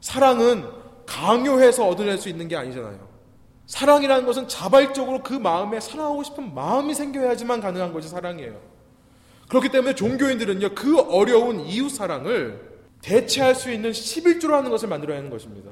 [0.00, 0.64] 사랑은
[1.06, 3.08] 강요해서 얻어낼 수 있는 게 아니잖아요.
[3.66, 8.60] 사랑이라는 것은 자발적으로 그 마음에 사랑하고 싶은 마음이 생겨야지만 가능한 것이 사랑이에요.
[9.48, 12.70] 그렇기 때문에 종교인들은요, 그 어려운 이웃 사랑을
[13.02, 15.70] 대체할 수 있는 11조라는 것을 만들어야 하는 것입니다.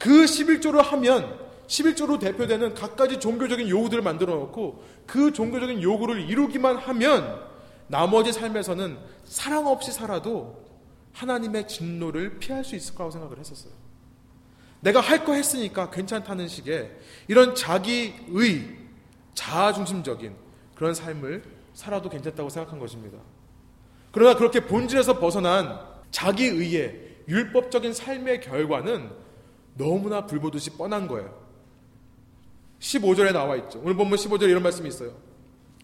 [0.00, 7.40] 그 11조를 하면 11조로 대표되는 각가지 종교적인 요구들을 만들어 놓고 그 종교적인 요구를 이루기만 하면
[7.86, 10.64] 나머지 삶에서는 사랑 없이 살아도
[11.12, 13.72] 하나님의 진노를 피할 수 있을 거라고 생각을 했었어요.
[14.80, 16.90] 내가 할 거 했으니까 괜찮다는 식의
[17.28, 18.14] 이런 자기의
[19.34, 20.34] 자아중심적인
[20.74, 21.42] 그런 삶을
[21.74, 23.18] 살아도 괜찮다고 생각한 것입니다.
[24.12, 25.78] 그러나 그렇게 본질에서 벗어난
[26.10, 29.10] 자기의의 율법적인 삶의 결과는
[29.74, 31.34] 너무나 불보듯이 뻔한 거예요.
[32.80, 33.80] 15절에 나와 있죠.
[33.82, 35.12] 오늘 본문 15절에 이런 말씀이 있어요.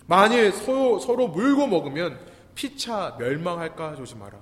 [0.07, 2.19] 만일 서로, 서로 물고 먹으면
[2.55, 4.39] 피차 멸망할까 조심하라.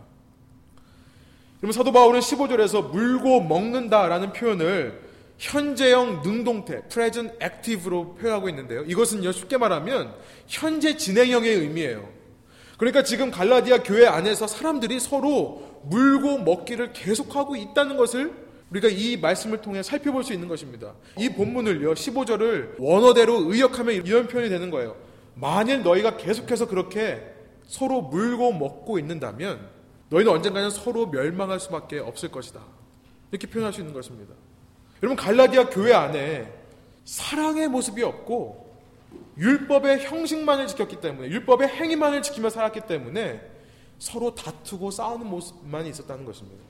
[1.59, 5.03] 그러면 사도 바울은 15절에서 물고 먹는다라는 표현을
[5.39, 8.83] 현재형 능동태, present active로 표현하고 있는데요.
[8.83, 10.15] 이것은요, 쉽게 말하면
[10.47, 12.09] 현재 진행형의 의미예요.
[12.79, 18.44] 그러니까 지금 갈라디아 교회 안에서 사람들이 서로 물고 먹기를 계속하고 있다는 것을
[18.75, 20.95] 우리가 이 말씀을 통해 살펴볼 수 있는 것입니다.
[21.17, 24.97] 이 본문을요, 15절을 원어대로 의역하면 이런 표현이 되는 거예요.
[25.35, 27.23] 만일 너희가 계속해서 그렇게
[27.67, 29.69] 서로 물고 먹고 있는다면
[30.11, 32.61] 너희는 언젠가는 서로 멸망할 수밖에 없을 것이다.
[33.31, 34.35] 이렇게 표현할 수 있는 것입니다.
[35.03, 36.53] 여러분 갈라디아 교회 안에
[37.05, 38.75] 사랑의 모습이 없고
[39.39, 43.41] 율법의 형식만을 지켰기 때문에 율법의 행위만을 지키며 살았기 때문에
[43.99, 46.63] 서로 다투고 싸우는 모습만 있었다는 것입니다.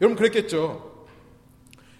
[0.00, 0.97] 여러분 그랬겠죠.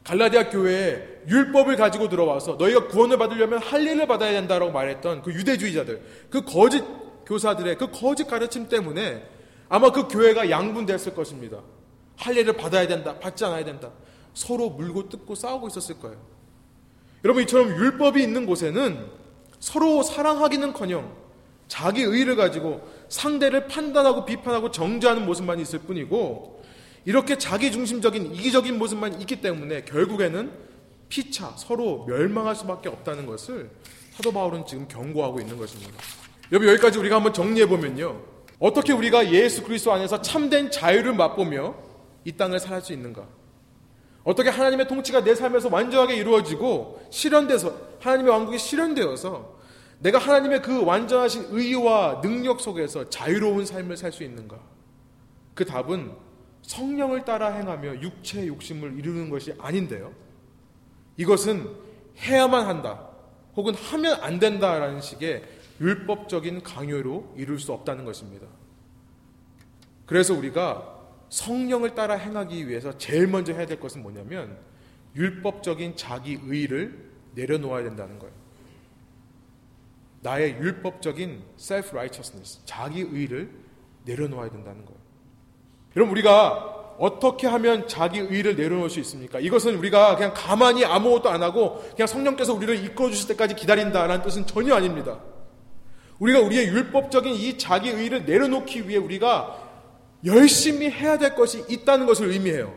[0.09, 6.43] 갈라디아 교회에 율법을 가지고 들어와서 너희가 구원을 받으려면 할례를 받아야 된다라고 말했던 그 유대주의자들, 그
[6.47, 6.83] 거짓
[7.27, 9.23] 교사들의 그 거짓 가르침 때문에
[9.69, 11.59] 아마 그 교회가 양분됐을 것입니다.
[12.17, 13.91] 할례를 받아야 된다, 받지 않아야 된다.
[14.33, 16.17] 서로 물고 뜯고 싸우고 있었을 거예요.
[17.23, 19.11] 여러분 이처럼 율법이 있는 곳에는
[19.61, 21.13] 서로 사랑하기는커녕
[21.67, 26.58] 자기 의를 가지고 상대를 판단하고 비판하고 정죄하는 모습만 있을 뿐이고
[27.05, 30.51] 이렇게 자기 중심적인 이기적인 모습만 있기 때문에 결국에는
[31.09, 33.71] 피차 서로 멸망할 수밖에 없다는 것을
[34.13, 35.95] 사도 바울은 지금 경고하고 있는 것입니다.
[36.53, 38.21] 여러분 여기까지 우리가 한번 정리해 보면요.
[38.59, 41.75] 어떻게 우리가 예수 그리스도 안에서 참된 자유를 맛보며
[42.25, 43.27] 이 땅을 살 수 있는가?
[44.25, 49.57] 어떻게 하나님의 통치가 내 삶에서 완전하게 이루어지고 실현돼서 하나님의 왕국이 실현되어서
[50.01, 54.59] 내가 하나님의 그 완전하신 의와 능력 속에서 자유로운 삶을 살 수 있는가?
[55.55, 56.13] 그 답은
[56.69, 60.13] 성령을 따라 행하며 육체 욕심을 이루는 것이 아닌데요.
[61.17, 61.67] 이것은
[62.19, 63.09] 해야만 한다.
[63.57, 65.45] 혹은 하면 안 된다라는 식의
[65.81, 68.47] 율법적인 강요로 이룰 수 없다는 것입니다.
[70.05, 70.97] 그래서 우리가
[71.31, 74.59] 성령을 따라 행하기 위해서 제일 먼저 해야 될 것은 뭐냐면
[75.17, 78.35] 율법적인 자기 의를 내려놓아야 된다는 거예요.
[80.21, 83.51] 나의 율법적인 self righteousness, 자기 의를
[84.05, 84.98] 내려놓아야 된다는 거예요.
[85.99, 89.41] 여러분 우리가 어떻게 하면 자기 의를 내려놓을 수 있습니까?
[89.41, 94.47] 이것은 우리가 그냥 가만히 아무것도 안 하고 그냥 성령께서 우리를 이끌어 주실 때까지 기다린다라는 뜻은
[94.47, 95.19] 전혀 아닙니다.
[96.21, 99.61] 우리가 우리의 율법적인 이 자기 의를 내려놓기 위해 우리가
[100.25, 102.73] 열심히 해야 될 것이 있다는 것을 의미해요.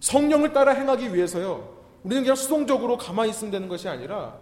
[0.00, 1.76] 성령을 따라 행하기 위해서요.
[2.02, 4.36] 우리는 그냥 수동적으로 가만히 있으면 되는 것이 아니라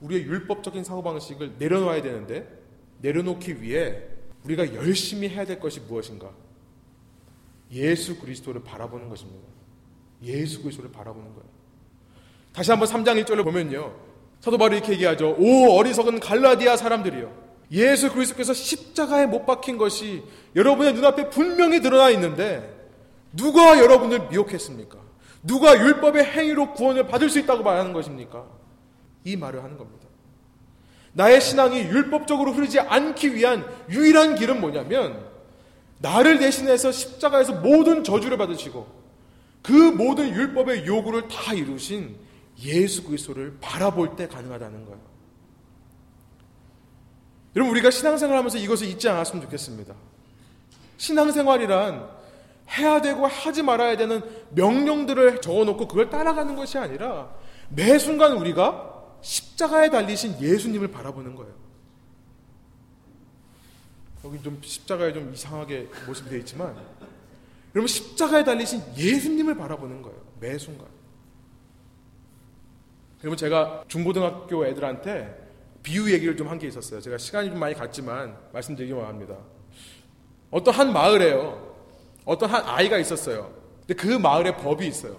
[0.00, 2.48] 우리의 율법적인 사고방식을 내려놓아야 되는데
[3.00, 4.02] 내려놓기 위해
[4.44, 6.30] 우리가 열심히 해야 될 것이 무엇인가?
[7.72, 9.46] 예수 그리스도를 바라보는 것입니다.
[10.22, 11.48] 예수 그리스도를 바라보는 거예요.
[12.52, 13.94] 다시 한번 3장 1절을 보면요.
[14.40, 15.36] 사도 바울이 이렇게 얘기하죠.
[15.38, 17.44] 오 어리석은 갈라디아 사람들이요.
[17.72, 20.22] 예수 그리스도께서 십자가에 못 박힌 것이
[20.54, 22.88] 여러분의 눈앞에 분명히 드러나 있는데
[23.32, 24.98] 누가 여러분을 미혹했습니까?
[25.42, 28.46] 누가 율법의 행위로 구원을 받을 수 있다고 말하는 것입니까?
[29.24, 30.06] 이 말을 하는 겁니다.
[31.12, 35.26] 나의 신앙이 율법적으로 흐르지 않기 위한 유일한 길은 뭐냐면
[36.04, 38.86] 나를 대신해서 십자가에서 모든 저주를 받으시고
[39.62, 42.14] 그 모든 율법의 요구를 다 이루신
[42.62, 45.00] 예수 그리스도를 바라볼 때 가능하다는 거예요.
[47.56, 49.94] 여러분 우리가 신앙생활 하면서 이것을 잊지 않았으면 좋겠습니다.
[50.98, 52.06] 신앙생활이란
[52.76, 57.34] 해야 되고 하지 말아야 되는 명령들을 적어놓고 그걸 따라가는 것이 아니라
[57.70, 58.92] 매 순간 우리가
[59.22, 61.63] 십자가에 달리신 예수님을 바라보는 거예요.
[64.24, 66.74] 여기 좀 십자가에 좀 이상하게 모습이 되어 있지만
[67.74, 70.18] 여러분 십자가에 달리신 예수님을 바라보는 거예요.
[70.40, 70.86] 매 순간.
[73.22, 75.42] 여러분 제가 중고등학교 애들한테
[75.82, 77.00] 비유 얘기를 좀 한 게 있었어요.
[77.00, 79.36] 제가 시간이 좀 많이 갔지만 말씀드리기만 합니다.
[80.50, 81.74] 어떤 한 마을에요.
[82.24, 83.52] 어떤 한 아이가 있었어요.
[83.86, 85.16] 근데 그 마을에 법이 있어요.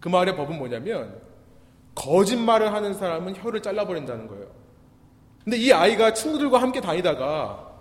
[0.00, 1.20] 그 마을의 법은 뭐냐면
[1.94, 4.46] 거짓말을 하는 사람은 혀를 잘라버린다는 거예요.
[5.44, 7.71] 근데 이 아이가 친구들과 함께 다니다가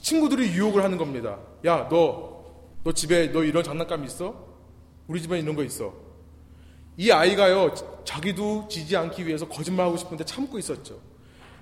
[0.00, 1.38] 친구들이 유혹을 하는 겁니다.
[1.64, 2.44] 야, 너,
[2.84, 4.46] 너 집에 너 이런 장난감 있어?
[5.06, 5.92] 우리 집에 이런 거 있어.
[6.96, 7.74] 이 아이가요,
[8.04, 10.98] 자기도 지지 않기 위해서 거짓말하고 싶은데 참고 있었죠.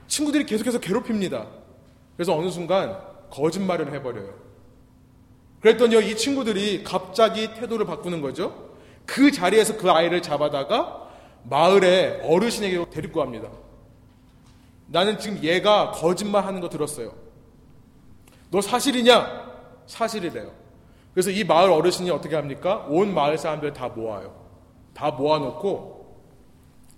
[0.08, 1.46] 친구들이 계속해서 괴롭힙니다.
[2.16, 2.98] 그래서 어느 순간
[3.30, 4.46] 거짓말을 해버려요.
[5.60, 8.74] 그랬더니 이 친구들이 갑자기 태도를 바꾸는 거죠.
[9.04, 11.08] 그 자리에서 그 아이를 잡아다가
[11.44, 13.50] 마을의 어르신에게 데리고 갑니다.
[14.86, 17.25] 나는 지금 얘가 거짓말 하는 거 들었어요.
[18.50, 19.46] 너 사실이냐?
[19.86, 20.50] 사실이래요.
[21.12, 22.86] 그래서 이 마을 어르신이 어떻게 합니까?
[22.88, 24.34] 온 마을 사람들 다 모아요.
[24.92, 25.96] 다 모아놓고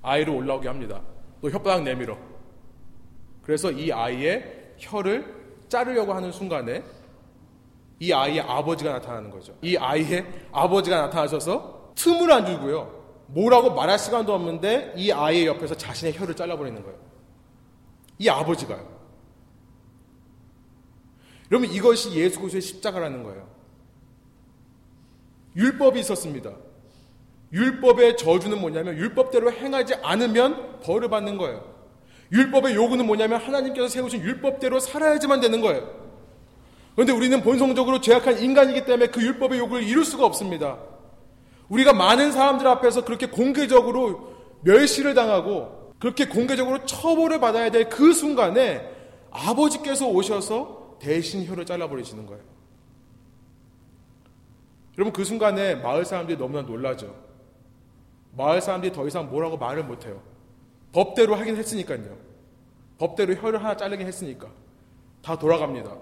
[0.03, 1.01] 아이를 올라오게 합니다.
[1.41, 2.17] 너 혓바닥 내밀어.
[3.43, 5.35] 그래서 이 아이의 혀를
[5.69, 6.83] 자르려고 하는 순간에
[8.01, 9.55] 이 아이의 아버지가 나타나는 거죠.
[9.63, 12.97] 이 아이의 아버지가 나타나셔서 틈을 안 주고요.
[13.27, 16.99] 뭐라고 말할 시간도 없는데 이 아이의 옆에서 자신의 혀를 잘라버리는 거예요.
[18.19, 18.98] 이 아버지가요.
[21.51, 23.49] 여러분 이것이 예수 그리스도의 십자가라는 거예요.
[25.57, 26.53] 율법이 있었습니다.
[27.53, 31.65] 율법의 저주는 뭐냐면 율법대로 행하지 않으면 벌을 받는 거예요.
[32.31, 35.89] 율법의 요구는 뭐냐면 하나님께서 세우신 율법대로 살아야지만 되는 거예요.
[36.95, 40.79] 그런데 우리는 본성적으로 죄악한 인간이기 때문에 그 율법의 요구를 이룰 수가 없습니다.
[41.69, 48.89] 우리가 많은 사람들 앞에서 그렇게 공개적으로 멸시를 당하고 그렇게 공개적으로 처벌을 받아야 될 그 순간에
[49.31, 52.43] 아버지께서 오셔서 대신 혀를 잘라버리시는 거예요.
[54.97, 57.15] 여러분 그 순간에 마을 사람들이 너무나 놀라죠.
[58.37, 60.21] 마을 사람들이 더 이상 뭐라고 말을 못해요.
[60.93, 62.17] 법대로 하긴 했으니까요.
[62.99, 64.49] 법대로 혀를 하나 자르긴 했으니까.
[65.23, 65.97] 다 돌아갑니다.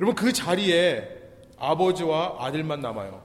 [0.00, 1.20] 여러분 그 자리에
[1.58, 3.22] 아버지와 아들만 남아요.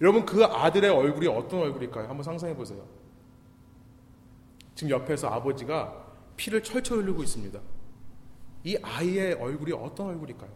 [0.00, 2.08] 여러분 그 아들의 얼굴이 어떤 얼굴일까요?
[2.08, 2.82] 한번 상상해 보세요.
[4.74, 6.04] 지금 옆에서 아버지가
[6.36, 7.60] 피를 철철 흘리고 있습니다.
[8.64, 10.50] 이 아이의 얼굴이 어떤 얼굴일까요?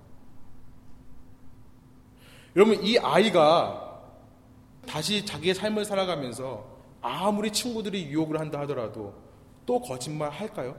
[2.56, 4.02] 여러분 이 아이가
[4.86, 6.66] 다시 자기의 삶을 살아가면서
[7.02, 9.14] 아무리 친구들이 유혹을 한다 하더라도
[9.66, 10.74] 또 거짓말 할까요?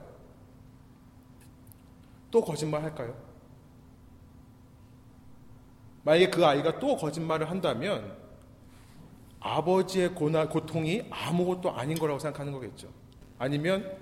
[2.30, 3.16] 또 거짓말 할까요?
[6.02, 8.16] 만약에 그 아이가 또 거짓말을 한다면
[9.38, 12.88] 아버지의 고나, 고통이 아무것도 아닌 거라고 생각하는 거겠죠.
[13.38, 13.96] 아니면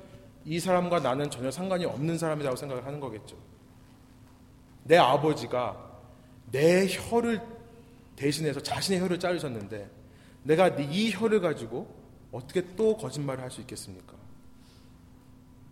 [0.44, 3.36] 이 사람과 나는 전혀 상관이 없는 사람이라고 생각을 하는 거겠죠.
[4.84, 5.76] 내 아버지가
[6.50, 7.42] 내 혀를
[8.16, 9.90] 대신해서 자신의 혀를 자르셨는데
[10.44, 11.94] 내가 이 혀를 가지고
[12.32, 14.14] 어떻게 또 거짓말을 할 수 있겠습니까?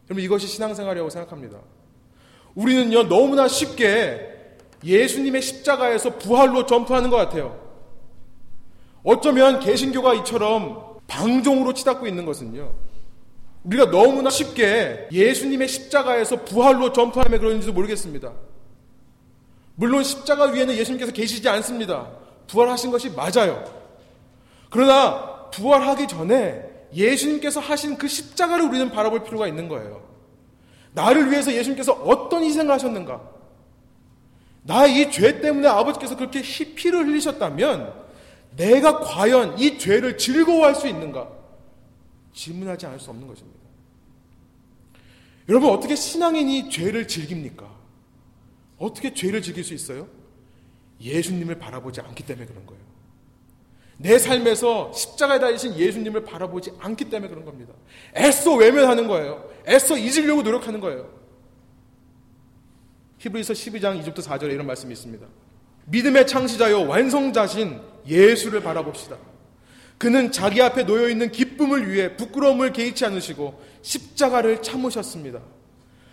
[0.08, 1.58] 여러분 이것이 신앙생활이라고 생각합니다.
[2.54, 4.34] 우리는요 너무나 쉽게
[4.84, 7.60] 예수님의 십자가에서 부활로 점프하는 것 같아요.
[9.02, 12.72] 어쩌면 개신교가 이처럼 방종으로 치닫고 있는 것은요.
[13.66, 18.32] 우리가 너무나 쉽게 예수님의 십자가에서 부활로 점프하며 그런지도 모르겠습니다.
[19.74, 22.08] 물론 십자가 위에는 예수님께서 계시지 않습니다.
[22.46, 23.64] 부활하신 것이 맞아요.
[24.70, 26.62] 그러나 부활하기 전에
[26.94, 30.06] 예수님께서 하신 그 십자가를 우리는 바라볼 필요가 있는 거예요.
[30.92, 33.20] 나를 위해서 예수님께서 어떤 희생을 하셨는가?
[34.62, 37.92] 나의 이 죄 때문에 아버지께서 그렇게 피를 흘리셨다면
[38.56, 41.28] 내가 과연 이 죄를 즐거워할 수 있는가?
[42.36, 43.58] 질문하지 않을 수 없는 것입니다.
[45.48, 47.74] 여러분, 어떻게 신앙인이 죄를 즐깁니까?
[48.78, 50.06] 어떻게 죄를 즐길 수 있어요?
[51.00, 52.82] 예수님을 바라보지 않기 때문에 그런 거예요.
[53.98, 57.72] 내 삶에서 십자가에 달리신 예수님을 바라보지 않기 때문에 그런 겁니다.
[58.14, 59.48] 애써 외면하는 거예요.
[59.66, 61.10] 애써 잊으려고 노력하는 거예요.
[63.18, 65.26] 히브리서 12장 2절부터 4절에 이런 말씀이 있습니다.
[65.86, 69.16] 믿음의 창시자요 완성자신 예수를 바라봅시다.
[69.98, 75.40] 그는 자기 앞에 놓여 있는 기쁨을 위해 부끄러움을 개의치 않으시고 십자가를 참으셨습니다.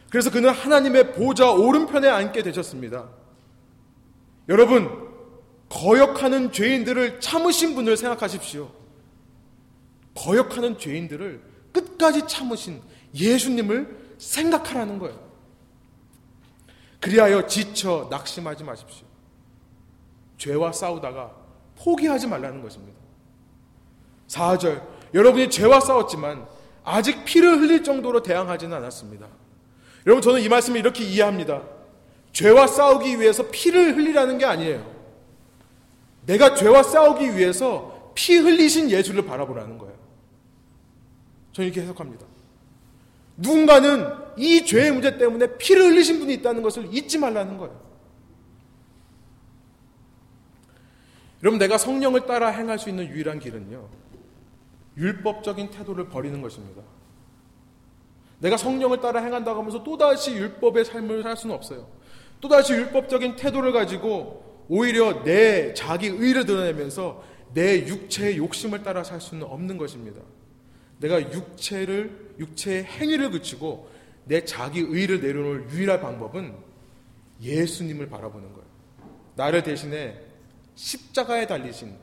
[0.09, 3.09] 그래서 그는 하나님의 보좌 오른편에 앉게 되셨습니다.
[4.47, 5.11] 여러분,
[5.69, 8.71] 거역하는 죄인들을 참으신 분을 생각하십시오.
[10.15, 12.81] 거역하는 죄인들을 끝까지 참으신
[13.15, 15.19] 예수님을 생각하라는 거예요.
[16.99, 19.05] 그리하여 지쳐 낙심하지 마십시오.
[20.38, 21.36] 죄와 싸우다가
[21.75, 23.03] 포기하지 말라는 것입니다.
[24.34, 24.81] 4절.
[25.13, 26.45] 여러분이 죄와 싸웠지만
[26.84, 29.27] 아직 피를 흘릴 정도로 대항하지는 않았습니다.
[30.05, 31.61] 여러분, 저는 이 말씀을 이렇게 이해합니다.
[32.34, 34.91] 죄와 싸우기 위해서 피를 흘리라는 게 아니에요.
[36.25, 39.95] 내가 죄와 싸우기 위해서 피 흘리신 예수를 바라보라는 거예요.
[41.53, 42.25] 저는 이렇게 해석합니다.
[43.38, 47.81] 누군가는 이 죄의 문제 때문에 피를 흘리신 분이 있다는 것을 잊지 말라는 거예요.
[51.43, 53.89] 여러분, 내가 성령을 따라 행할 수 있는 유일한 길은요,
[54.98, 56.82] 율법적인 태도를 버리는 것입니다.
[58.39, 61.88] 내가 성령을 따라 행한다고 하면서 또다시 율법의 삶을 살 수는 없어요.
[62.41, 67.24] 또다시 율법적인 태도를 가지고 오히려 내 자기 의를 드러내면서
[67.54, 70.22] 내 육체의 욕심을 따라 살 수는 없는 것입니다.
[71.00, 73.89] 내가 육체를 육체의 행위를 그치고
[74.26, 76.54] 내 자기 의를 내려놓을 유일한 방법은
[77.41, 78.68] 예수님을 바라보는 거예요.
[79.36, 80.20] 나를 대신에
[80.76, 81.96] 십자가에 달리신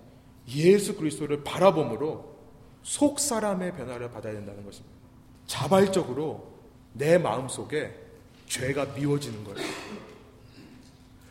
[0.49, 2.29] 예수 그리스도를 바라봄으로
[2.82, 4.96] 속 사람의 변화를 받아야 된다는 것입니다.
[5.46, 6.48] 자발적으로
[6.92, 7.94] 내 마음 속에
[8.46, 9.68] 죄가 미워지는 거예요.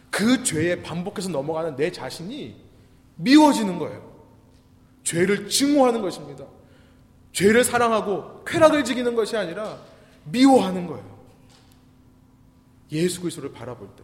[0.10, 2.56] 그 죄에 반복해서 넘어가는 내 자신이
[3.16, 4.10] 미워지는 거예요.
[5.04, 6.46] 죄를 증오하는 것입니다.
[7.32, 9.80] 죄를 사랑하고 쾌락을 즐기는 것이 아니라
[10.26, 11.20] 미워하는 거예요.
[12.92, 14.04] 예수 그리스도를 바라볼 때.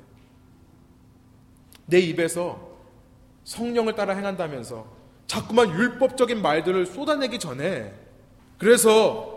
[1.88, 2.76] 내 입에서
[3.44, 4.95] 성령을 따라 행한다면서
[5.28, 7.94] 자꾸만 율법적인 말들을 쏟아내기 전에
[8.58, 9.36] 그래서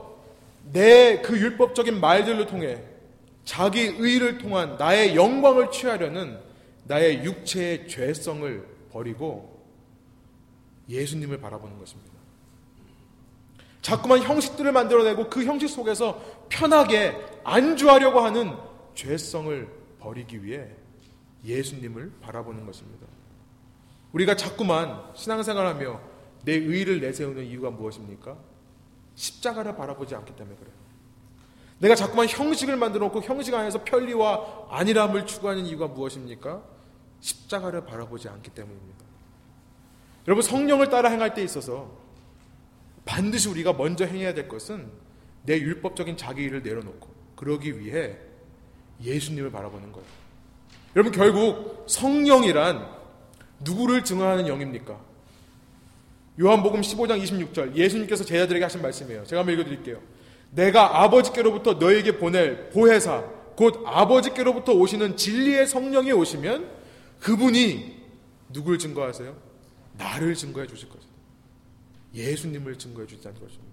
[0.73, 2.83] 내 그 율법적인 말들을 통해
[3.45, 6.39] 자기 의를 통한 나의 영광을 취하려는
[6.85, 9.63] 나의 육체의 죄성을 버리고
[10.89, 12.13] 예수님을 바라보는 것입니다.
[13.83, 17.15] 자꾸만 형식들을 만들어내고 그 형식 속에서 편하게
[17.45, 18.55] 안주하려고 하는
[18.95, 19.69] 죄성을
[20.01, 20.67] 버리기 위해
[21.45, 23.07] 예수님을 바라보는 것입니다.
[24.13, 26.01] 우리가 자꾸만 신앙생활하며
[26.45, 28.37] 내 의를 내세우는 이유가 무엇입니까?
[29.15, 30.75] 십자가를 바라보지 않기 때문에 그래요.
[31.81, 36.63] 내가 자꾸만 형식을 만들어 놓고 형식 안에서 편리와 안일함을 추구하는 이유가 무엇입니까?
[37.21, 39.05] 십자가를 바라보지 않기 때문입니다.
[40.27, 41.91] 여러분 성령을 따라 행할 때 있어서
[43.05, 44.91] 반드시 우리가 먼저 행해야 될 것은
[45.45, 48.19] 내 율법적인 자기 일을 내려놓고 그러기 위해
[49.01, 50.07] 예수님을 바라보는 거예요.
[50.97, 52.98] 여러분 결국 성령이란
[53.61, 54.99] 누구를 증언하는 영입니까?
[56.41, 59.25] 요한복음 15장 26절 예수님께서 제자들에게 하신 말씀이에요.
[59.25, 60.01] 제가 한번 읽어드릴게요.
[60.53, 63.25] 내가 아버지께로부터 너에게 보낼 보혜사
[63.57, 66.71] 곧 아버지께로부터 오시는 진리의 성령이 오시면
[67.21, 67.99] 그분이
[68.53, 69.35] 누굴 증거하세요?
[69.95, 71.13] 나를 증거해 주실 것이다.
[72.15, 73.69] 예수님을 증거해 주시다는 것입니다.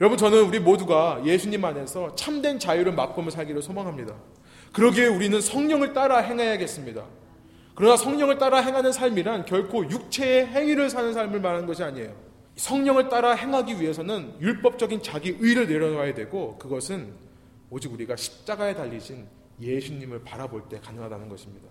[0.00, 4.14] 여러분 저는 우리 모두가 예수님 안에서 참된 자유를 맛보며 살기를 소망합니다.
[4.72, 7.04] 그러기에 우리는 성령을 따라 행해야겠습니다.
[7.74, 12.14] 그러나 성령을 따라 행하는 삶이란 결코 육체의 행위를 사는 삶을 말하는 것이 아니에요.
[12.56, 17.12] 성령을 따라 행하기 위해서는 율법적인 자기 의를 내려놔야 되고 그것은
[17.70, 19.26] 오직 우리가 십자가에 달리신
[19.60, 21.68] 예수님을 바라볼 때 가능하다는 것입니다.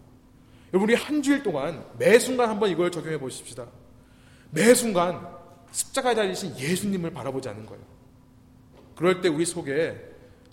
[0.73, 3.67] 여러분 우리 한 주일 동안 매 순간 한번 이걸 적용해 보십시다.
[4.51, 5.25] 매 순간
[5.71, 7.83] 십자가에 달리신 예수님을 바라보자는 거예요.
[8.95, 9.95] 그럴 때 우리 속에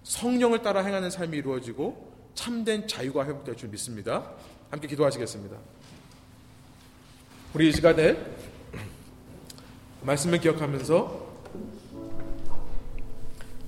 [0.02, 4.32] 성령을 따라 행하는 삶이 이루어지고 참된 자유가 회복될 줄 믿습니다.
[4.70, 5.56] 함께 기도하시겠습니다.
[7.54, 8.16] 우리 이 시간에
[10.02, 11.28] 말씀을 기억하면서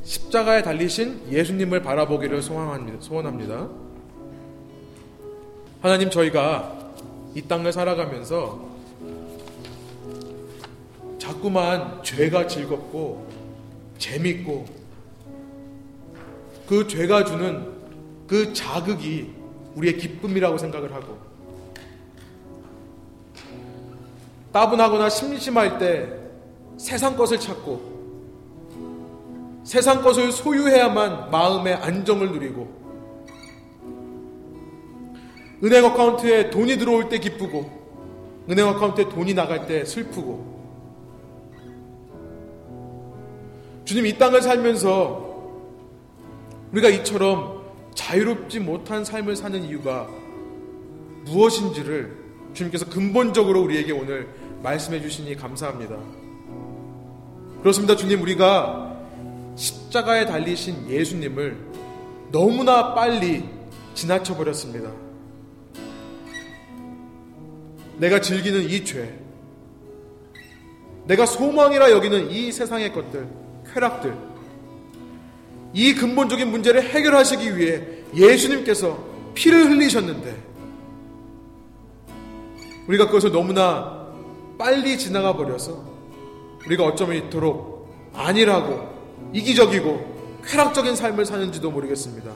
[0.05, 3.69] 십자가에 달리신 예수님을 바라보기를 소원합니다.
[5.81, 6.93] 하나님 저희가
[7.35, 8.71] 이 땅을 살아가면서
[11.19, 13.29] 자꾸만 죄가 즐겁고
[13.99, 14.67] 재밌고
[16.69, 17.73] 그 죄가 주는
[18.29, 19.42] 그 자극이
[19.77, 21.19] 우리의 기쁨이라고 생각을 하고
[24.53, 26.09] 따분하거나 심심할 때
[26.77, 27.93] 세상 것을 찾고
[29.65, 32.83] 세상 것을 소유해야만 마음의 안정을 누리고
[35.65, 37.83] 은행 account에 돈이 들어올 때 기쁘고
[38.51, 40.53] 은행 account에 돈이 나갈 때 슬프고
[43.85, 45.33] 주님 이 땅을 살면서
[46.73, 47.62] 우리가 이처럼
[47.95, 50.09] 자유롭지 못한 삶을 사는 이유가
[51.25, 52.17] 무엇인지를
[52.55, 54.29] 주님께서 근본적으로 우리에게 오늘
[54.63, 55.97] 말씀해 주시니 감사합니다.
[57.61, 57.97] 그렇습니다.
[57.97, 58.97] 주님, 우리가
[59.57, 61.57] 십자가에 달리신 예수님을
[62.31, 63.49] 너무나 빨리
[63.95, 64.91] 지나쳐 버렸습니다.
[67.99, 69.17] 내가 즐기는 이 죄,
[71.05, 73.29] 내가 소망이라 여기는 이 세상의 것들,
[73.73, 74.32] 쾌락들,
[75.75, 77.83] 이 근본적인 문제를 해결하시기 위해
[78.15, 78.99] 예수님께서
[79.35, 80.43] 피를 흘리셨는데,
[82.89, 84.07] 우리가 그것을 너무나
[84.59, 85.83] 빨리 지나가 버려서
[86.67, 88.93] 우리가 어쩌면 이토록 아니라고
[89.33, 92.31] 이기적이고 쾌락적인 삶을 사는지도 모르겠습니다.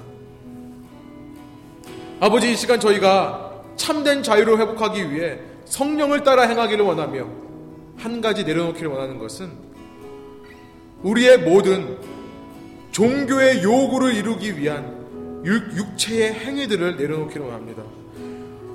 [2.20, 7.26] 아버지 이 시간 저희가 참된 자유를 회복하기 위해 성령을 따라 행하기를 원하며
[7.98, 9.50] 한 가지 내려놓기를 원하는 것은
[11.02, 11.98] 우리의 모든
[12.96, 17.82] 종교의 요구를 이루기 위한 육 체의 행위들을 내려놓기를 원합니다.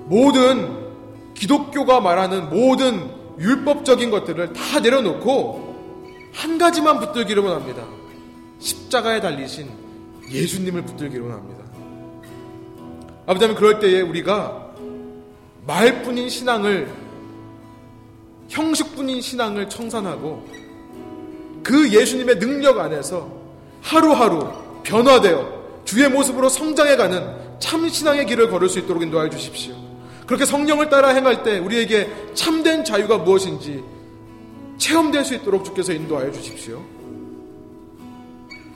[0.06, 3.10] 모든 기독교가 말하는 모든
[3.40, 7.84] 율법적인 것들을 다 내려놓고 한 가지만 붙들기를 원합니다.
[8.60, 9.68] 십자가에 달리신
[10.30, 11.64] 예수님을 붙들기를 원합니다.
[13.26, 14.72] 아버지 그럴 때에 우리가
[15.66, 16.94] 말뿐인 신앙을
[18.50, 20.46] 형식뿐인 신앙을 청산하고
[21.64, 23.41] 그 예수님의 능력 안에서
[23.82, 24.48] 하루하루
[24.84, 29.76] 변화되어 주의 모습으로 성장해가는 참 신앙의 길을 걸을 수 있도록 인도하여 주십시오.
[30.26, 33.84] 그렇게 성령을 따라 행할 때 우리에게 참된 자유가 무엇인지
[34.78, 36.82] 체험될 수 있도록 주께서 인도하여 주십시오.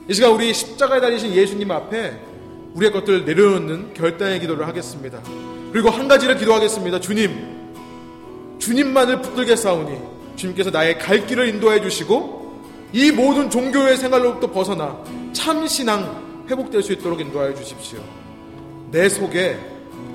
[0.08, 2.20] 이 시간 우리 십자가에 달리신 예수님 앞에
[2.74, 5.20] 우리의 것들을 내려놓는 결단의 기도를 하겠습니다.
[5.72, 7.00] 그리고 한 가지를 기도하겠습니다.
[7.00, 7.30] 주님,
[8.58, 9.98] 주님만을 붙들게 싸우니
[10.36, 12.35] 주님께서 나의 갈 길을 인도해 주시고
[12.96, 14.96] 이 모든 종교의 생활로부터 벗어나
[15.34, 17.98] 참 신앙 회복될 수 있도록 인도하여 주십시오.
[18.90, 19.58] 내 속에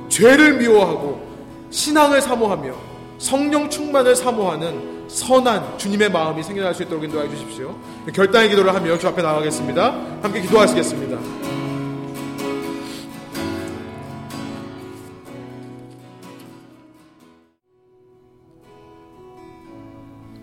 [0.09, 1.21] 죄를 미워하고
[1.69, 2.73] 신앙을 사모하며
[3.19, 7.75] 성령 충만을 사모하는 선한 주님의 마음이 생겨날 수 있도록 인도해 주십시오.
[8.15, 9.91] 결단의 기도를 하며 주 앞에 나가겠습니다.
[10.23, 11.70] 함께 기도하시겠습니다.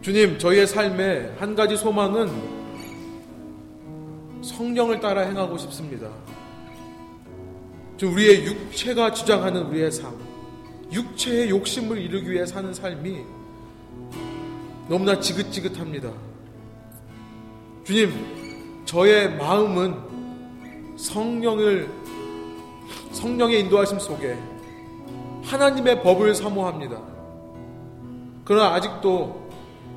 [0.08, 2.30] 주님, 저희의 삶에 한 가지 소망은
[4.42, 6.08] 성령을 따라 행하고 싶습니다.
[8.02, 10.18] 우리의 육체가 주장하는 우리의 삶,
[10.90, 13.18] 육체의 욕심을 이루기 위해 사는 삶이
[14.88, 16.10] 너무나 지긋지긋합니다.
[17.84, 19.94] 주님, 저의 마음은
[20.96, 21.86] 성령을
[23.12, 24.38] 성령의 인도하심 속에
[25.44, 26.98] 하나님의 법을 사모합니다.
[28.46, 29.47] 그러나 아직도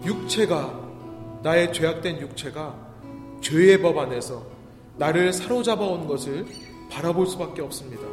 [0.05, 0.79] 육체가
[1.43, 2.75] 나의 죄악된 육체가
[3.41, 4.43] 죄의 법 안에서
[4.97, 6.45] 나를 사로잡아 온 것을
[6.89, 8.03] 바라볼 수밖에 없습니다.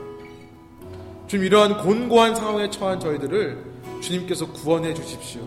[1.27, 3.63] 주님 이러한 곤고한 상황에 처한 저희들을
[4.01, 5.43] 주님께서 구원해 주십시오.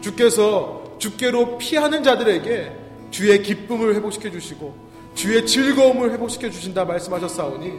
[0.00, 2.72] 주께서 주께로 피하는 자들에게
[3.10, 4.74] 주의 기쁨을 회복시켜 주시고
[5.14, 7.72] 주의 즐거움을 회복시켜 주신다 말씀하셨사오니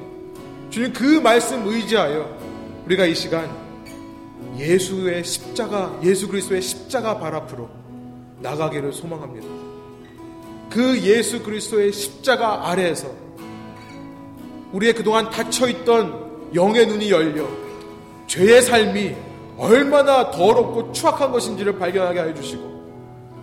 [0.69, 2.37] 주님 그 말씀 의지하여
[2.85, 3.64] 우리가 이 시간
[4.57, 7.69] 예수의 십자가 예수 그리스도의 십자가 발 앞으로
[8.39, 9.47] 나가기를 소망합니다.
[10.69, 13.07] 그 예수 그리스도의 십자가 아래에서
[14.71, 17.47] 우리의 그동안 닫혀 있던 영의 눈이 열려
[18.27, 19.15] 죄의 삶이
[19.57, 22.75] 얼마나 더럽고 추악한 것인지를 발견하게 하여 주시고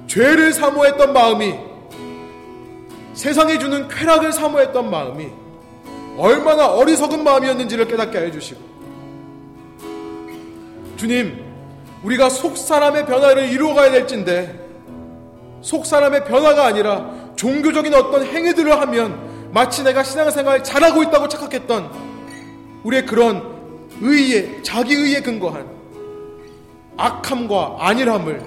[0.07, 1.55] 죄를 사모했던 마음이
[3.15, 5.29] 세상에 주는 쾌락을 사모했던 마음이
[6.19, 8.72] 얼마나 어리석은 마음이었는지를 깨닫게 하여 주시고
[11.03, 11.37] 주님
[12.05, 14.57] 우리가 속 사람의 변화를 이루어 가야 될진데
[15.61, 21.91] 속 사람의 변화가 아니라 종교적인 어떤 행위들을 하면 마치 내가 신앙생활 잘하고 있다고 착각했던
[22.85, 23.43] 우리의 그런
[24.01, 25.67] 의에 자기 의에 근거한
[26.97, 28.41] 악함과 안일함을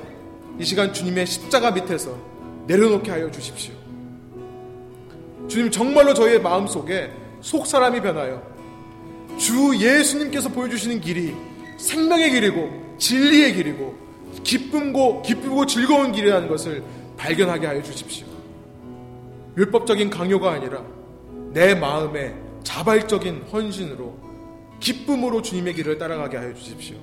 [0.57, 2.15] 이 시간 주님의 십자가 밑에서
[2.67, 3.73] 내려놓게 하여 주십시오.
[5.49, 8.41] 주님 정말로 저희의 마음 속에 속 사람이 변하여
[9.37, 11.35] 주 예수님께서 보여주시는 길이
[11.77, 13.95] 생명의 길이고 진리의 길이고
[14.43, 16.83] 기쁨고 기쁘고 즐거운 길이라는 것을
[17.17, 18.27] 발견하게 하여 주십시오.
[19.57, 20.83] 율법적인 강요가 아니라
[21.51, 24.17] 내 마음의 자발적인 헌신으로
[24.79, 26.97] 기쁨으로 주님의 길을 따라가게 하여 주십시오.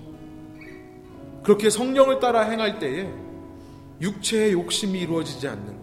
[1.43, 3.09] 그렇게 성령을 따라 행할 때에
[4.01, 5.83] 육체의 욕심이 이루어지지 않는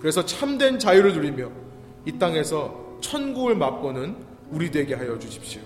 [0.00, 1.50] 그래서 참된 자유를 누리며
[2.06, 4.16] 이 땅에서 천국을 맛보는
[4.50, 5.60] 우리 되게 하여 주십시오.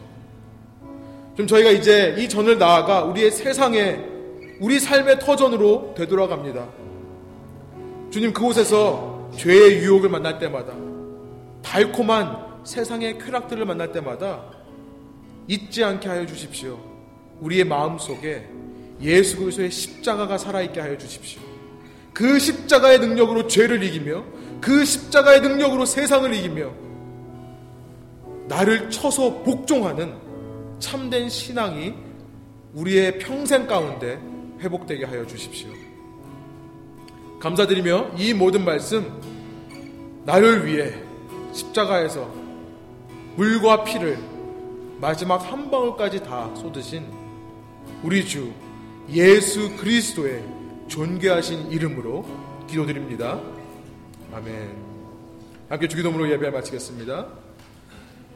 [1.37, 3.99] 좀 저희가 이제 이 전을 나아가 우리의 세상에
[4.61, 6.69] 우리 삶의 터전으로 되돌아갑니다.
[8.11, 10.75] 주님 그곳에서 죄의 유혹을 만날 때마다
[11.63, 14.45] 달콤한 세상의 쾌락들을 만날 때마다
[15.49, 16.79] 잊지 않게 하여 주십시오.
[17.41, 18.47] 우리의 마음 속에
[19.01, 21.41] 예수 그리스도의 십자가가 살아있게 하여 주십시오.
[22.13, 24.23] 그 십자가의 능력으로 죄를 이기며
[24.61, 26.71] 그 십자가의 능력으로 세상을 이기며
[28.49, 30.15] 나를 쳐서 복종하는
[30.83, 31.95] 참된 신앙이
[32.75, 34.21] 우리의 평생 가운데
[34.59, 35.71] 회복되게 하여 주십시오.
[37.41, 39.21] 감사드리며 이 모든 말씀
[40.25, 40.93] 나를 위해
[41.53, 42.29] 십자가에서
[43.37, 44.19] 물과 피를
[45.01, 47.07] 마지막 한 방울까지 다 쏟으신
[48.03, 48.53] 우리 주
[49.11, 50.45] 예수 그리스도의
[50.89, 52.27] 존귀하신 이름으로
[52.69, 53.41] 기도드립니다.
[54.33, 54.77] 아멘.
[55.69, 57.42] 함께 주기도문으로 예배 마치겠습니다.